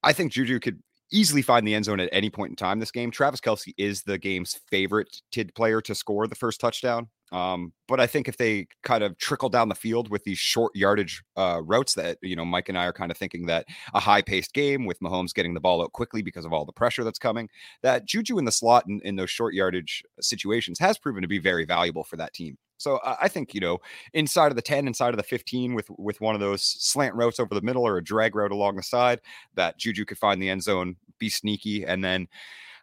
[0.04, 0.82] I think Juju could
[1.12, 3.12] easily find the end zone at any point in time this game.
[3.12, 7.10] Travis Kelce is the game's favorite tid player to score the first touchdown.
[7.32, 10.76] Um, but I think if they kind of trickle down the field with these short
[10.76, 14.00] yardage uh, routes that, you know, Mike and I are kind of thinking that a
[14.00, 17.04] high paced game with Mahomes getting the ball out quickly because of all the pressure
[17.04, 17.50] that's coming,
[17.84, 21.40] that Juju in the slot in, in those short yardage situations has proven to be
[21.40, 22.58] very valuable for that team.
[22.82, 23.78] So I think, you know,
[24.14, 27.40] inside of the 10, inside of the 15 with with one of those slant routes
[27.40, 29.22] over the middle or a drag route along the side,
[29.54, 32.28] that Juju could find the end zone, be sneaky, and then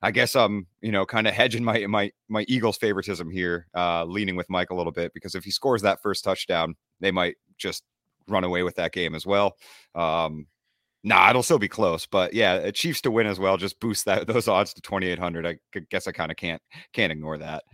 [0.03, 4.05] I guess I'm, you know, kind of hedging my my my Eagles favoritism here, uh,
[4.05, 7.36] leaning with Mike a little bit because if he scores that first touchdown, they might
[7.57, 7.84] just
[8.28, 9.57] run away with that game as well.
[9.94, 10.46] Um,
[11.03, 14.26] nah, it'll still be close, but yeah, Chiefs to win as well just boost that
[14.26, 15.46] those odds to 2800.
[15.46, 15.59] I
[15.90, 17.64] guess I kind of can't can't ignore that.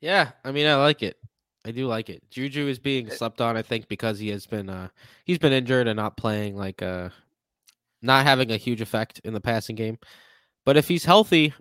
[0.00, 1.16] Yeah, I mean, I like it.
[1.64, 2.22] I do like it.
[2.30, 4.88] Juju is being slept on, I think, because he has been uh
[5.24, 7.10] he's been injured and not playing like uh
[8.02, 9.98] not having a huge effect in the passing game.
[10.64, 11.54] But if he's healthy,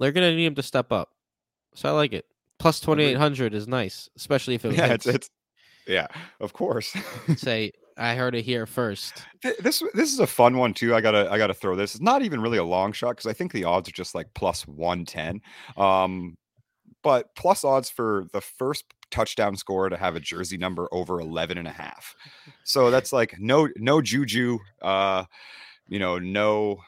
[0.00, 1.10] they're gonna need him to step up.
[1.74, 2.26] So I like it.
[2.58, 5.06] Plus twenty eight hundred is nice, especially if it Yeah, hits.
[5.06, 5.30] it's, it's
[5.86, 6.06] yeah,
[6.40, 6.94] of course.
[7.36, 9.24] Say I heard it here first.
[9.42, 10.94] This this is a fun one too.
[10.94, 11.94] I gotta I gotta throw this.
[11.94, 14.26] It's not even really a long shot because I think the odds are just like
[14.34, 15.40] plus one ten.
[15.76, 16.36] Um,
[17.02, 21.58] but plus odds for the first touchdown score to have a jersey number over 11
[21.58, 22.14] and a half.
[22.64, 24.58] So that's like no no Juju.
[24.82, 25.24] Uh,
[25.88, 26.78] you know no.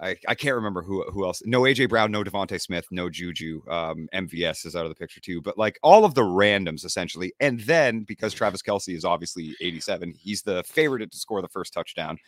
[0.00, 1.42] I, I can't remember who who else.
[1.44, 3.62] No AJ Brown, no DeVonta Smith, no Juju.
[3.70, 5.40] Um, MVS is out of the picture too.
[5.40, 10.14] But like all of the randoms essentially, and then because Travis Kelce is obviously 87,
[10.18, 12.18] he's the favorite to score the first touchdown.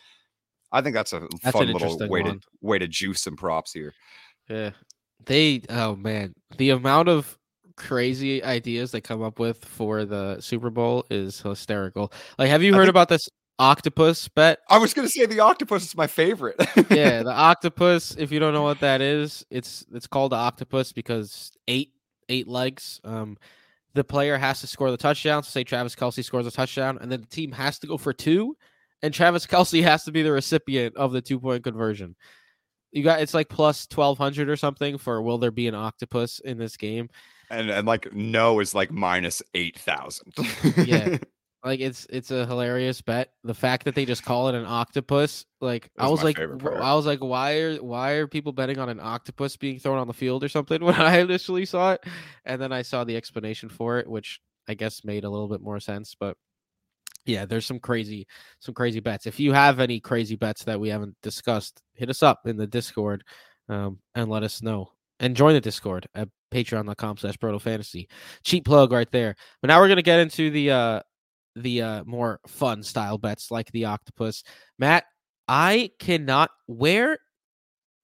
[0.71, 2.39] I think that's a That's fun little way one.
[2.39, 3.93] to way to juice some props here.
[4.49, 4.71] Yeah.
[5.25, 7.37] They oh man, the amount of
[7.77, 12.11] crazy ideas they come up with for the Super Bowl is hysterical.
[12.37, 13.27] Like have you heard think- about this
[13.59, 14.59] octopus bet?
[14.69, 16.55] I was gonna say the octopus is my favorite.
[16.89, 18.15] yeah, the octopus.
[18.15, 21.91] If you don't know what that is, it's it's called the octopus because eight
[22.29, 22.99] eight legs.
[23.03, 23.37] Um,
[23.93, 25.43] the player has to score the touchdown.
[25.43, 28.13] So say Travis Kelce scores a touchdown, and then the team has to go for
[28.13, 28.57] two,
[29.01, 32.15] and Travis Kelce has to be the recipient of the two point conversion.
[32.91, 36.39] You got it's like plus twelve hundred or something for will there be an octopus
[36.39, 37.09] in this game?
[37.49, 40.33] and and like no is like minus eight thousand.
[40.77, 41.17] Yeah.
[41.65, 43.31] Like it's it's a hilarious bet.
[43.43, 46.65] The fact that they just call it an octopus, like I was like, favorite wh-
[46.65, 46.77] part.
[46.77, 50.05] I was like, why are why are people betting on an octopus being thrown on
[50.05, 52.05] the field or something when I initially saw it,
[52.45, 55.59] and then I saw the explanation for it, which I guess made a little bit
[55.59, 56.15] more sense.
[56.19, 56.37] But
[57.25, 58.27] yeah, there's some crazy
[58.59, 59.25] some crazy bets.
[59.25, 62.67] If you have any crazy bets that we haven't discussed, hit us up in the
[62.67, 63.23] Discord
[63.69, 64.91] um, and let us know.
[65.19, 68.07] And join the Discord at patreon.com slash broto fantasy.
[68.43, 69.35] Cheap plug right there.
[69.61, 70.99] But now we're gonna get into the uh
[71.55, 74.43] the uh more fun style bets like the octopus.
[74.77, 75.05] Matt,
[75.47, 77.19] I cannot where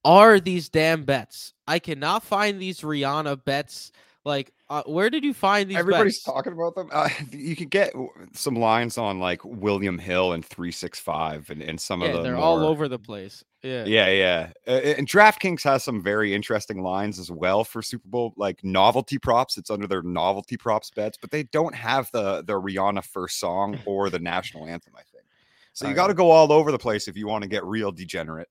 [0.04, 1.52] are these damn bets?
[1.66, 3.92] I cannot find these Rihanna bets
[4.24, 5.76] Like, uh, where did you find these?
[5.76, 6.24] Everybody's bets?
[6.24, 6.88] talking about them.
[6.92, 7.92] Uh, you could get
[8.32, 12.12] some lines on like William Hill and three six five and, and some Yeah, of
[12.14, 13.42] the they're all over the place.
[13.62, 13.84] Yeah.
[13.84, 14.50] Yeah, yeah.
[14.66, 19.18] Uh, and DraftKings has some very interesting lines as well for Super Bowl, like novelty
[19.18, 19.56] props.
[19.58, 23.78] It's under their novelty props bets, but they don't have the the Rihanna first song
[23.86, 24.92] or the national anthem.
[24.96, 25.24] I think
[25.72, 25.84] so.
[25.86, 25.96] You Alright.
[25.96, 28.48] got to go all over the place if you want to get real degenerate.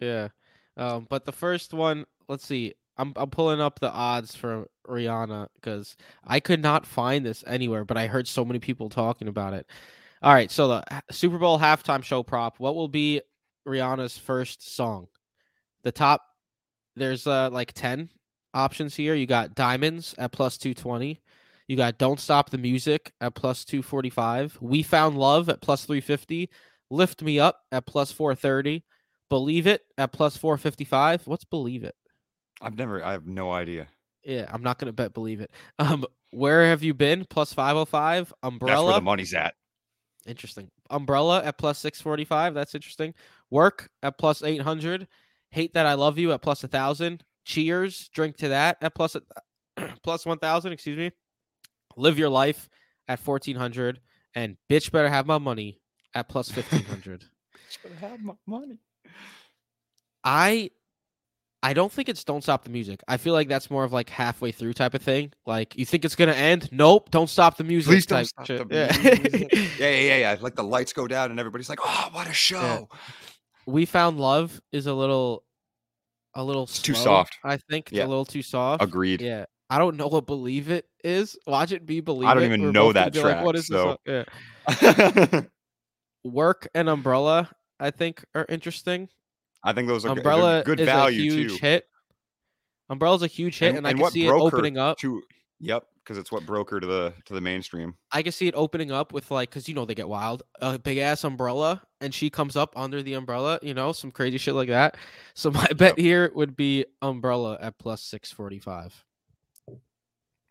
[0.00, 0.28] Yeah.
[0.76, 2.74] Um, but the first one, let's see.
[2.96, 7.84] I'm I'm pulling up the odds for Rihanna because I could not find this anywhere,
[7.84, 9.66] but I heard so many people talking about it.
[10.22, 12.60] All right, so the Super Bowl halftime show prop.
[12.60, 13.20] What will be
[13.66, 15.08] Rihanna's first song?
[15.84, 16.22] The top.
[16.96, 18.10] There's uh like ten
[18.54, 19.14] options here.
[19.14, 21.20] You got Diamonds at plus two twenty.
[21.68, 24.56] You got Don't Stop the Music at plus two forty five.
[24.60, 26.50] We Found Love at plus three fifty.
[26.90, 28.84] Lift Me Up at plus four thirty.
[29.32, 31.26] Believe It at plus 455.
[31.26, 31.94] What's Believe It?
[32.62, 33.04] I've never.
[33.04, 33.88] I have no idea.
[34.24, 35.50] Yeah, I'm not going to bet Believe It.
[35.80, 37.24] Um, Where Have You Been?
[37.28, 38.32] Plus 505.
[38.42, 38.74] Umbrella.
[38.76, 39.54] That's where the money's at.
[40.26, 40.70] Interesting.
[40.90, 42.54] Umbrella at plus 645.
[42.54, 43.14] That's interesting.
[43.50, 45.08] Work at plus 800.
[45.50, 47.24] Hate That I Love You at plus a plus 1,000.
[47.44, 48.08] Cheers.
[48.14, 49.22] Drink to That at plus, a-
[50.04, 50.72] plus 1,000.
[50.72, 51.10] Excuse me.
[51.96, 52.68] Live Your Life
[53.08, 54.00] at 1,400.
[54.36, 55.80] And Bitch Better Have My Money
[56.14, 57.24] at plus 1,500.
[57.68, 58.78] Should have my money.
[60.24, 60.70] I
[61.64, 63.02] I don't think it's don't stop the music.
[63.06, 65.32] I feel like that's more of like halfway through type of thing.
[65.46, 66.68] Like you think it's gonna end?
[66.72, 67.90] Nope, don't stop the music.
[67.90, 68.68] Please don't stop shit.
[68.68, 68.96] the Yeah.
[69.22, 69.52] music.
[69.78, 70.36] Yeah, yeah, yeah, yeah.
[70.40, 72.88] Like the lights go down and everybody's like, "Oh, what a show!"
[73.66, 75.44] we found love is a little
[76.34, 77.36] a little too slow, soft.
[77.44, 78.06] I think Yeah.
[78.06, 78.82] a little too soft.
[78.82, 79.20] Agreed.
[79.20, 79.44] Yeah.
[79.70, 81.38] I don't know what believe it is.
[81.46, 82.46] Watch it be believe I don't It.
[82.46, 84.24] even We're know that be like, what track, is this?
[85.32, 85.40] Yeah.
[86.24, 87.50] Work and umbrella,
[87.80, 89.08] I think, are interesting.
[89.64, 91.58] I think those are Umbrella good is value a huge too.
[91.58, 91.88] hit.
[92.90, 94.98] Umbrella's a huge hit, and, I can see it opening up.
[94.98, 95.22] to
[95.60, 97.94] yep, because it's what broker to the to the mainstream.
[98.10, 100.78] I can see it opening up with like, cause you know they get wild, a
[100.78, 104.54] big ass umbrella, and she comes up under the umbrella, you know, some crazy shit
[104.54, 104.96] like that.
[105.34, 109.04] So my bet here would be umbrella at plus six forty five.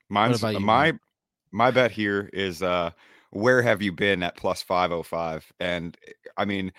[0.09, 1.01] Mine's you, my Matt?
[1.51, 2.91] my bet here is uh
[3.31, 6.71] where have you been at plus 505 and eh, i mean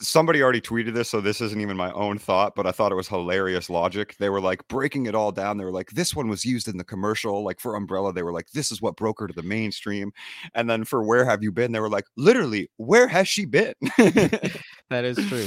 [0.00, 2.96] somebody already tweeted this so this isn't even my own thought but i thought it
[2.96, 6.28] was hilarious logic they were like breaking it all down they were like this one
[6.28, 9.20] was used in the commercial like for umbrella they were like this is what broke
[9.20, 10.12] her to the mainstream
[10.54, 13.74] and then for where have you been they were like literally where has she been
[14.90, 15.46] That is true.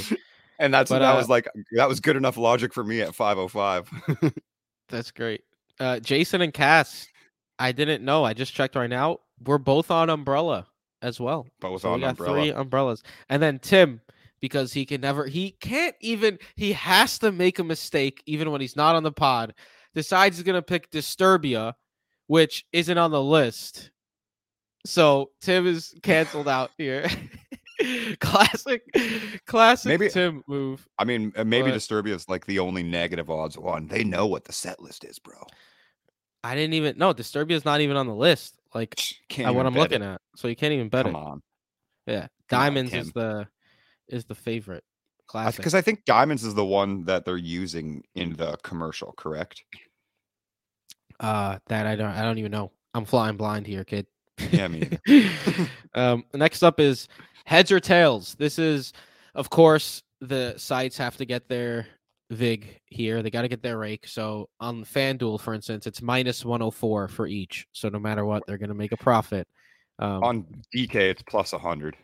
[0.57, 3.13] and that's But, that uh, was like that was good enough logic for me at
[3.13, 4.33] 505
[4.89, 5.43] That's great.
[5.79, 7.07] Uh, Jason and Cass,
[7.57, 8.25] I didn't know.
[8.25, 9.19] I just checked right now.
[9.45, 10.67] We're both on umbrella
[11.01, 11.47] as well.
[11.61, 14.01] both So we on got umbrella three umbrellas, and then Tim
[14.41, 18.61] because he can never, he can't even, he has to make a mistake even when
[18.61, 19.53] he's not on the pod.
[19.95, 21.73] Decides he's gonna pick Disturbia,
[22.27, 23.91] which isn't on the list.
[24.85, 27.07] So Tim is canceled out here.
[28.19, 28.81] classic,
[29.47, 30.85] classic Maybe- Tim move.
[30.97, 34.27] i mean uh, maybe but- disturbia is like the only negative odds one they know
[34.27, 35.41] what the set list is bro
[36.43, 38.57] I didn't even know Disturbia is not even on the list.
[38.73, 38.97] Like
[39.45, 40.05] uh, what I'm looking it.
[40.05, 41.17] at, so you can't even bet Come it.
[41.19, 41.41] on.
[42.07, 43.45] Yeah, Come on, Diamonds is the
[44.09, 44.83] is the favorite
[45.27, 45.57] classic.
[45.57, 49.63] Because I think Diamonds is the one that they're using in the commercial, correct?
[51.19, 52.71] Uh, that I don't I don't even know.
[52.93, 54.07] I'm flying blind here, kid.
[54.51, 54.89] Yeah, me
[55.93, 57.07] um, next up is
[57.45, 58.35] heads or tails.
[58.39, 58.93] This is,
[59.35, 61.87] of course, the sites have to get their
[62.31, 63.21] vig here.
[63.21, 64.07] They got to get their rake.
[64.07, 67.67] So on FanDuel, for instance, it's minus 104 for each.
[67.73, 69.47] So no matter what, they're going to make a profit.
[69.99, 71.97] Um, On DK, it's plus 100.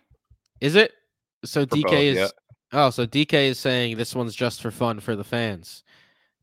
[0.60, 0.92] is it?
[1.46, 2.28] So DK both, is yeah.
[2.74, 5.84] oh, so DK is saying this one's just for fun for the fans.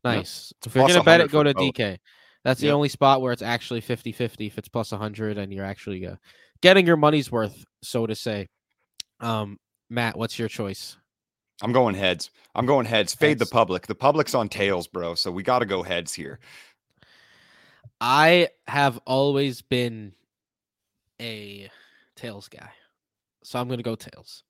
[0.05, 0.15] Yep.
[0.15, 0.53] Nice.
[0.65, 1.73] If you're gonna bet it, go to both.
[1.75, 1.97] DK.
[2.43, 2.75] That's the Yep.
[2.75, 6.15] only spot where it's actually 50-50 if it's plus 100 and you're actually uh,
[6.61, 8.49] getting your money's worth, so to say.
[9.21, 9.57] Um,
[9.89, 10.97] Matt, what's your choice?
[11.61, 12.31] I'm going heads.
[12.53, 13.15] I'm going heads.
[13.15, 13.87] Fade the public.
[13.87, 15.15] The public's on tails, bro.
[15.15, 16.39] So we got to go heads here.
[18.01, 20.13] I have always been
[21.21, 21.69] a
[22.17, 22.69] tails guy.
[23.43, 24.43] So I'm going to go tails.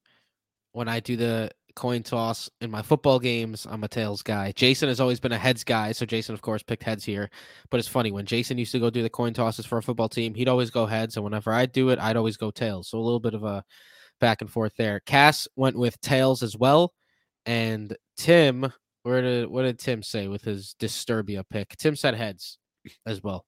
[0.73, 4.51] When I do the coin toss in my football games, I'm a tails guy.
[4.51, 5.91] Jason has always been a heads guy.
[5.91, 7.29] So Jason, of course, picked heads here.
[7.71, 10.09] But it's funny when Jason used to go do the coin tosses for a football
[10.09, 11.15] team, he'd always go heads.
[11.15, 12.89] And whenever I do it, I'd always go tails.
[12.89, 13.63] So a little bit of a
[14.19, 14.99] back and forth there.
[15.01, 16.93] Cass went with tails as well.
[17.45, 18.71] And Tim,
[19.03, 21.75] where did what did Tim say with his Disturbia pick?
[21.77, 22.57] Tim said heads
[23.05, 23.45] as well.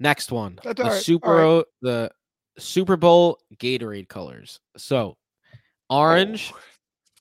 [0.00, 1.44] Next one, That's the right, Super right.
[1.44, 2.10] O- the
[2.58, 4.60] Super Bowl Gatorade colors.
[4.76, 5.16] So
[5.88, 6.52] orange,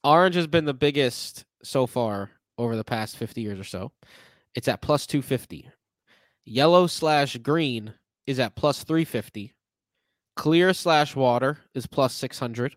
[0.04, 3.92] Oh, orange has been the biggest so far over the past 50 years or so.
[4.56, 5.70] It's at plus 250.
[6.46, 7.94] Yellow slash green
[8.28, 9.54] is at plus 350.
[10.36, 12.76] Clear slash water is plus 600.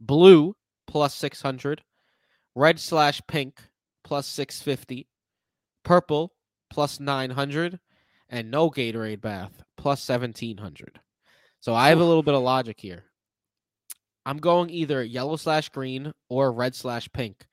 [0.00, 0.54] Blue
[0.86, 1.82] plus 600.
[2.54, 3.60] Red slash pink
[4.04, 5.08] plus 650.
[5.84, 6.32] Purple
[6.70, 7.80] plus 900.
[8.28, 11.00] And no Gatorade bath plus 1700.
[11.60, 13.04] So I have a little bit of logic here.
[14.26, 17.46] I'm going either yellow slash green or red slash pink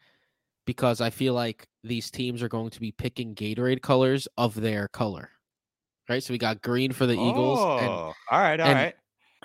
[0.66, 4.88] because I feel like these teams are going to be picking Gatorade colors of their
[4.90, 5.30] color.
[6.10, 6.22] Right?
[6.24, 8.96] So we got green for the Eagles and, Oh, all right, all and- right.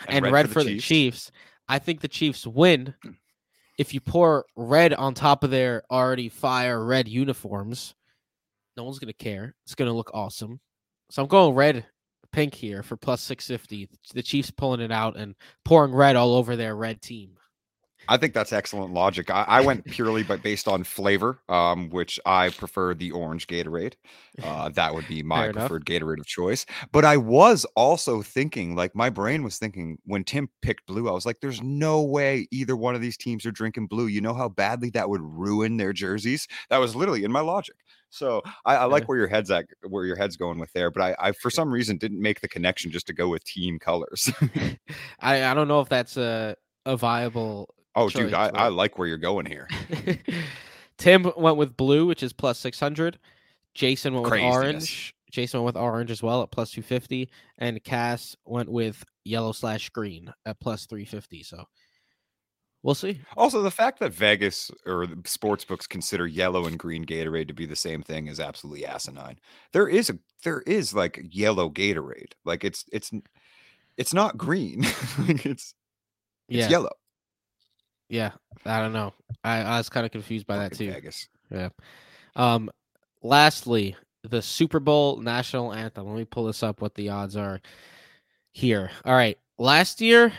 [0.08, 1.30] and, red, for, the, Chiefs.
[1.68, 2.94] I think the Chiefs win
[3.78, 7.94] if you pour red on top of their already fire red uniforms.
[8.76, 9.54] No one's gonna care.
[9.64, 10.60] It's gonna look awesome.
[11.10, 11.86] So I'm going red
[12.32, 13.88] pink here for plus 650.
[14.14, 17.36] The Chiefs pulling it out and pouring red all over their red team.
[18.08, 19.30] I think that's excellent logic.
[19.30, 23.94] I, I went purely but based on flavor, um, which I prefer the orange Gatorade.
[24.42, 26.66] Uh, that would be my preferred Gatorade of choice.
[26.90, 31.12] But I was also thinking, like my brain was thinking when Tim picked blue, I
[31.12, 34.34] was like, "There's no way either one of these teams are drinking blue." You know
[34.34, 36.48] how badly that would ruin their jerseys.
[36.70, 37.76] That was literally in my logic.
[38.12, 40.90] So I, I like where your head's at, where your head's going with there.
[40.90, 43.78] But I, I, for some reason, didn't make the connection just to go with team
[43.78, 44.30] colors.
[45.20, 46.54] I, I don't know if that's a,
[46.84, 49.66] a viable oh, dude, Choice, I, I like where you're going here.
[50.98, 53.18] Tim went with blue, which is plus 600.
[53.72, 54.54] Jason went with Craziness.
[54.54, 55.14] orange.
[55.30, 57.30] Jason went with orange as well at plus 250.
[57.56, 61.44] And Cass went with yellow slash green at plus 350.
[61.44, 61.64] So
[62.82, 63.20] we'll see.
[63.36, 67.66] Also, the fact that Vegas or sports books consider yellow and green Gatorade to be
[67.66, 69.38] the same thing is absolutely asinine.
[69.72, 72.32] There is a there is like yellow Gatorade.
[72.44, 73.10] Like it's it's
[73.96, 74.82] it's not green.
[75.18, 75.74] like it's
[76.48, 76.68] it's Yeah.
[76.68, 76.90] yellow.
[78.08, 78.32] Yeah.
[78.66, 79.14] I don't know.
[79.44, 80.90] I, I was kind of confused by that too.
[80.92, 81.28] Vegas.
[81.50, 81.70] Yeah.
[82.36, 82.70] Um,
[83.22, 86.06] lastly, the Super Bowl national anthem.
[86.06, 86.80] Let me pull this up.
[86.80, 87.60] What the odds are
[88.52, 88.90] here?
[89.04, 89.38] All right.
[89.58, 90.32] Last year,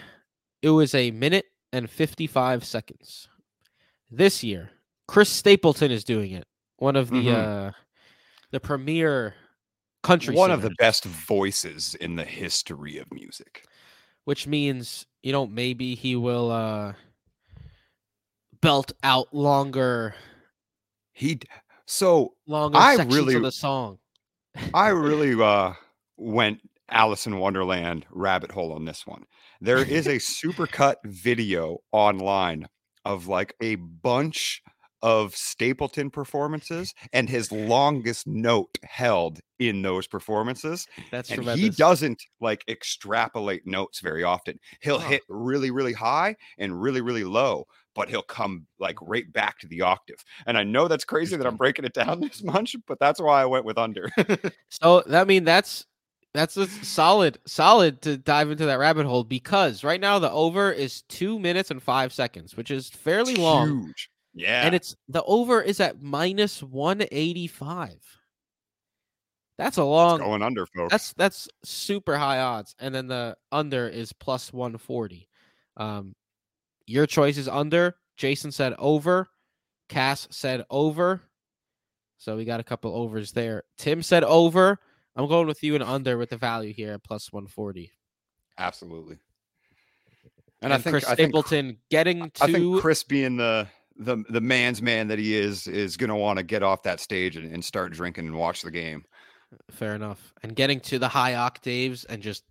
[0.62, 3.28] it was a minute and fifty-five seconds.
[4.10, 4.70] This year,
[5.08, 6.46] Chris Stapleton is doing it.
[6.78, 7.34] One of the Mhm.
[7.36, 7.72] uh,
[8.52, 9.36] the premier
[10.04, 10.36] country.
[10.36, 13.66] One of the best voices in the history of music.
[14.26, 16.94] which means you know maybe he will uh
[18.62, 20.16] belt out longer
[21.12, 21.40] He
[21.86, 24.00] so longer I really- of the song.
[24.74, 25.74] I really uh
[26.16, 29.26] went Alice in Wonderland rabbit hole on this one.
[29.64, 32.68] There is a supercut video online
[33.06, 34.62] of like a bunch
[35.02, 40.88] of Stapleton performances and his longest note held in those performances.
[41.12, 44.60] That's And he doesn't like extrapolate notes very often.
[44.82, 45.10] He'll Huh.
[45.10, 49.68] hit really, really high and really, really low, but he'll come like right back to
[49.68, 50.18] the octave.
[50.46, 53.42] And I know that's crazy that I'm breaking it down this much, but that's why
[53.42, 54.10] I went with under.
[54.70, 55.86] So that mean that's
[56.34, 60.72] that's a solid solid to dive into that rabbit hole because right now the over
[60.72, 64.10] is two minutes and five seconds, which is fairly long, Huge.
[64.34, 64.66] Yeah.
[64.66, 68.00] and it's the over is at minus one eighty five.
[69.60, 70.20] That's a long.
[70.20, 70.92] going under, folks.
[70.92, 75.30] That's that's super high odds, and then the under is plus one forty.
[75.78, 76.16] Um,
[76.88, 77.96] your choice is under.
[78.18, 79.30] Jason said over.
[79.90, 81.22] Cass said over.
[82.18, 83.64] So we got a couple overs there.
[83.78, 84.80] Tim said over.
[85.16, 87.92] I'm going with you and under with the value here at plus 140.
[88.58, 89.18] absolutely.
[90.62, 93.68] And, And, I think Chris I think Stapleton getting to I think Chris being the
[93.98, 97.36] the the man's man that he is is gonna want to get off that stage
[97.38, 99.04] and, and start drinking and watch the game.
[99.70, 102.44] fair enough and getting to the high octaves and just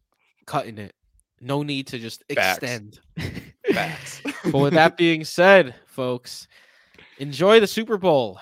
[0.47, 0.95] cutting it.
[1.41, 2.59] No need to just Facts.
[2.59, 3.01] extend.
[3.73, 4.21] Facts.
[4.45, 6.47] but with that being said, folks,
[7.19, 8.39] enjoy the Super Bowl.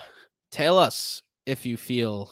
[0.53, 2.31] Tell us if you feel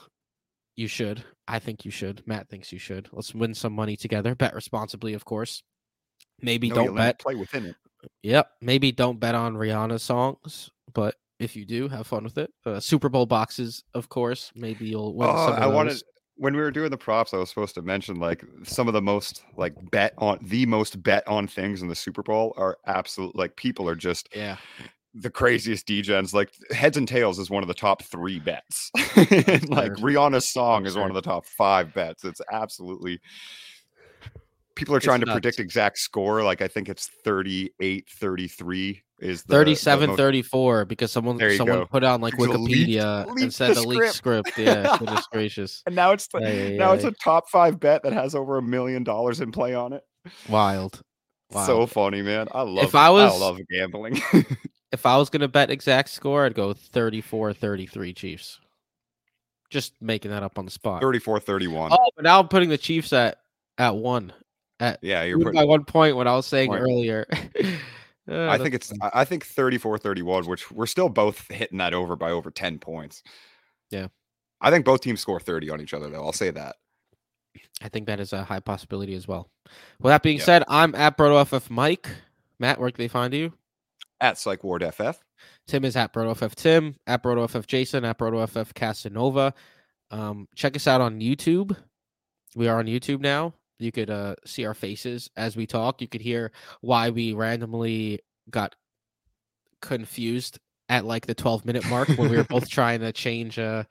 [0.79, 1.25] you should.
[1.49, 2.23] I think you should.
[2.27, 3.09] Matt thinks you should.
[3.13, 4.35] Let's win some money together.
[4.35, 5.63] Bet responsibly, of course.
[6.41, 7.19] Maybe No don't bet.
[7.19, 7.77] Play within it.
[8.23, 8.51] Yep.
[8.61, 12.51] Maybe don't bet on Rihanna's songs, but if you do, have fun with it.
[12.65, 14.53] Uh, Super Bowl boxes, of course.
[14.55, 15.29] Maybe you'll win.
[15.29, 16.01] Oh, I wanted
[16.37, 19.03] when we were doing the props, I was supposed to mention like some of the
[19.03, 23.35] most like bet on the most bet on things in the Super Bowl are absolute
[23.35, 24.57] like people are just Yeah.
[25.15, 26.33] The craziest degens.
[26.35, 28.91] Like heads and tails is one of the top three bets.
[29.17, 32.25] like Rihanna's song is one of the top five bets.
[32.25, 33.21] It's absolutely
[34.75, 35.35] people are It's trying to nuts.
[35.35, 36.43] predict exact score.
[36.45, 41.79] Like I think it's 38 33 is the, the 37 most- 34 because someone someone
[41.81, 41.87] go.
[41.87, 44.53] put on like it leaked- Wikipedia and said the the leaked script.
[44.59, 45.83] Yeah, goodness gracious.
[45.87, 49.03] and now it's the, now it's a top five bet that has over a million
[49.03, 50.03] dollars in play on it.
[50.49, 51.01] Wild.
[51.51, 52.47] So funny, man.
[52.53, 54.21] I love I I was- I love gambling.
[54.93, 58.61] if I was gonna bet exact score, I'd go 34 33 Chiefs.
[59.71, 61.03] Just making that up on the spot.
[61.03, 61.93] 34 31.
[61.93, 63.39] Oh, but now I'm putting the Chiefs at
[63.77, 64.33] at one.
[64.81, 66.83] At yeah, you're by one point what I was saying Point.
[66.83, 67.27] earlier.
[68.31, 68.93] Uh, I think it's.
[69.01, 73.23] I think 34 31, which we're still both hitting that over by over 10 points.
[73.91, 74.09] Yeah.
[74.61, 76.25] I think both teams score 30 on each other, though.
[76.25, 76.77] I'll say that.
[77.81, 79.49] I think that is a high possibility as well.
[80.01, 80.45] With that being Yep.
[80.47, 82.09] said, I'm at BrotoFF of Mike.
[82.59, 83.53] Matt, where can they find you?
[84.21, 85.19] At Psych Ward FF.
[85.67, 89.55] Tim is at BrotoFF Tim, at BrotoFF Jason, at BrotoFF Casanova.
[90.11, 91.77] Um, check us out on YouTube.
[92.57, 93.55] We are on YouTube now.
[93.79, 96.01] You could uh, see our faces as we talk.
[96.01, 96.51] You could hear
[96.81, 98.75] why we randomly got
[99.81, 100.59] confused
[100.89, 103.85] at like the 12 minute mark when we were both trying to change uh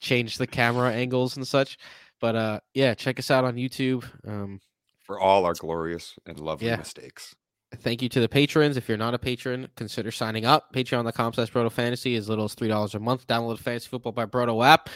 [0.00, 1.76] change the camera angles and such.
[2.20, 4.04] But uh yeah, check us out on YouTube.
[4.26, 4.60] Um
[5.04, 6.76] For all our glorious and lovely Yeah.
[6.76, 7.34] mistakes.
[7.76, 8.76] Thank you to the patrons.
[8.76, 10.72] If you're not a patron, consider signing up.
[10.74, 13.26] Patreon.com slash Broto Fantasy as little as three dollars a month.
[13.26, 14.90] Download Fantasy Football by Broto app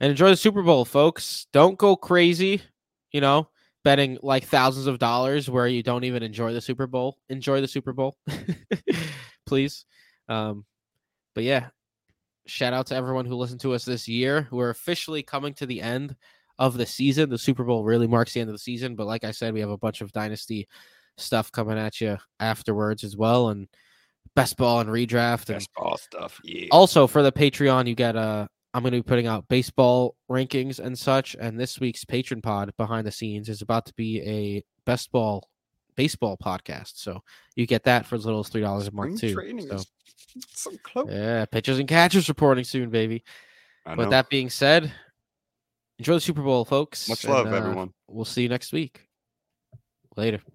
[0.00, 1.46] and enjoy the Super Bowl, folks.
[1.52, 2.62] Don't go crazy,
[3.12, 3.48] you know,
[3.84, 7.18] betting like thousands of dollars where you don't even enjoy the Super Bowl.
[7.28, 8.16] Enjoy the Super Bowl,
[9.46, 9.84] please.
[10.28, 10.64] Um,
[11.34, 11.68] but yeah,
[12.46, 14.48] shout out to everyone who listened to us this year.
[14.50, 16.16] We're officially coming to the end
[16.58, 17.30] of the season.
[17.30, 19.60] The Super Bowl really marks the end of the season, but like I said, we
[19.60, 20.68] have a bunch of dynasty
[21.18, 23.68] stuff coming at you afterwards as well, and
[24.34, 25.48] best ball and redraft.
[25.48, 26.40] And Best ball stuff.
[26.44, 26.68] Yeah.
[26.70, 30.78] also for the Patreon, you get uh I'm going to be putting out baseball rankings
[30.78, 31.34] and such.
[31.40, 35.48] And this week's patron pod behind the scenes is about to be a best ball
[35.96, 36.92] baseball podcast.
[36.94, 37.22] So
[37.56, 39.34] you get that for as little as three dollars a month too.
[39.34, 39.86] So, is
[40.50, 41.08] so close.
[41.10, 43.24] yeah, pitchers and catchers reporting soon, baby.
[43.84, 44.08] I know.
[44.10, 44.92] that being said,
[45.98, 47.08] enjoy the Super Bowl, folks.
[47.08, 47.92] Much and, love, uh, everyone.
[48.06, 49.06] We'll see you next week.
[50.16, 50.40] Later.